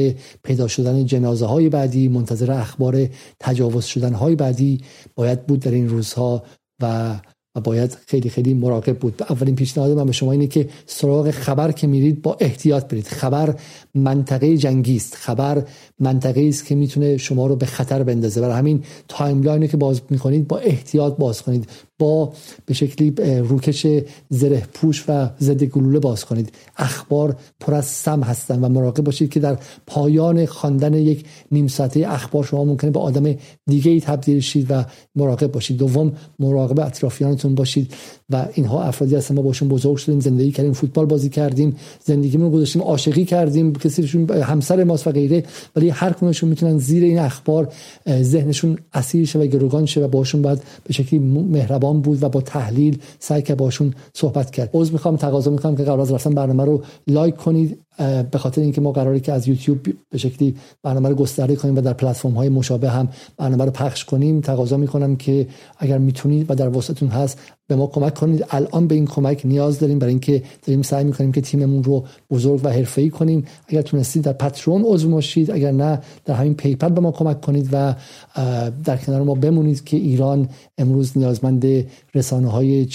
[0.43, 3.07] پیدا شدن جنازه های بعدی منتظر اخبار
[3.39, 4.81] تجاوز شدن های بعدی
[5.15, 6.43] باید بود در این روزها
[6.81, 7.15] و
[7.55, 9.23] و باید خیلی خیلی مراقب بود.
[9.29, 13.07] اولین پیشنهاد من به شما اینه که سراغ خبر که میرید با احتیاط برید.
[13.07, 13.55] خبر
[13.95, 15.15] منطقه جنگی است.
[15.15, 15.63] خبر
[15.99, 18.41] منطقه است که می‌تونه شما رو به خطر بندازه.
[18.41, 21.69] برای همین timeline ی که باز می‌کنید با احتیاط باز کنید.
[21.99, 22.33] با
[22.65, 23.87] به شکلی روکش
[24.29, 26.53] زره پوش و ضد گلوله باز کنید.
[26.77, 32.05] اخبار پر از سم هستن و مراقب باشید که در پایان خواندن یک نیم ساعته
[32.07, 33.35] اخبار شما ممکنه به آدم
[33.65, 34.85] دیگه ای تبدیل شید و
[35.15, 35.77] مراقب باشید.
[35.77, 37.93] دوم مراقب اطرافیانتون باشید
[38.29, 39.35] و اینها افرادی هستن.
[39.35, 41.75] ما باشون بزرگ شدیم زندگی کردیم فوتبال بازی کردیم
[42.05, 43.73] زندگیمون گذاشتیم عاشقی کردیم.
[43.81, 45.43] کسیشون همسر ماست و غیره
[45.75, 47.73] ولی هر کدومشون می‌تونن زیر این اخبار
[48.09, 52.41] ذهنشون اسیر شه و گروگان شه و باشون باید به شکلی مهربان بود و با
[52.41, 54.69] تحلیل سعی که باشون صحبت کرد.
[54.73, 57.77] عذر می‌خوام تقاضا می‌کنم که قبل از رفتن برنامه رو لایک کنید.
[58.31, 59.79] به خاطر اینکه ما قراره که از یوتیوب
[60.09, 64.05] به شکلی برنامه رو گسترده کنیم و در پلتفرم های مشابه هم برنامه رو پخش
[64.05, 65.47] کنیم تقاضا می‌کنم که
[65.77, 68.45] اگر می‌تونید و در وسطتون هست به ما کمک کنید.
[68.49, 69.99] الان به این کمک نیاز داریم.
[69.99, 73.45] برای اینکه داریم سعی می‌کنیم که تیممون رو بزرگ و حرفه‌ای کنیم.
[73.67, 77.69] اگر تونستید در پترون عضو باشید اگر نه در همین پیپل به ما کمک کنید
[77.71, 77.95] و
[78.83, 81.65] در کنار ما بمونید که ایران امروز نیازمند
[82.15, 82.87] رسانه های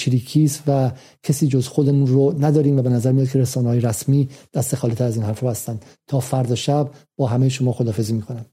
[0.67, 0.91] و
[1.23, 4.95] کسی جز خودمون رو نداریم و به نظر میاد که رسانه های رسمی دست خالی
[5.05, 8.47] از این حرف هستند تا فردا شب با همه شما خدافزی می‌کنم.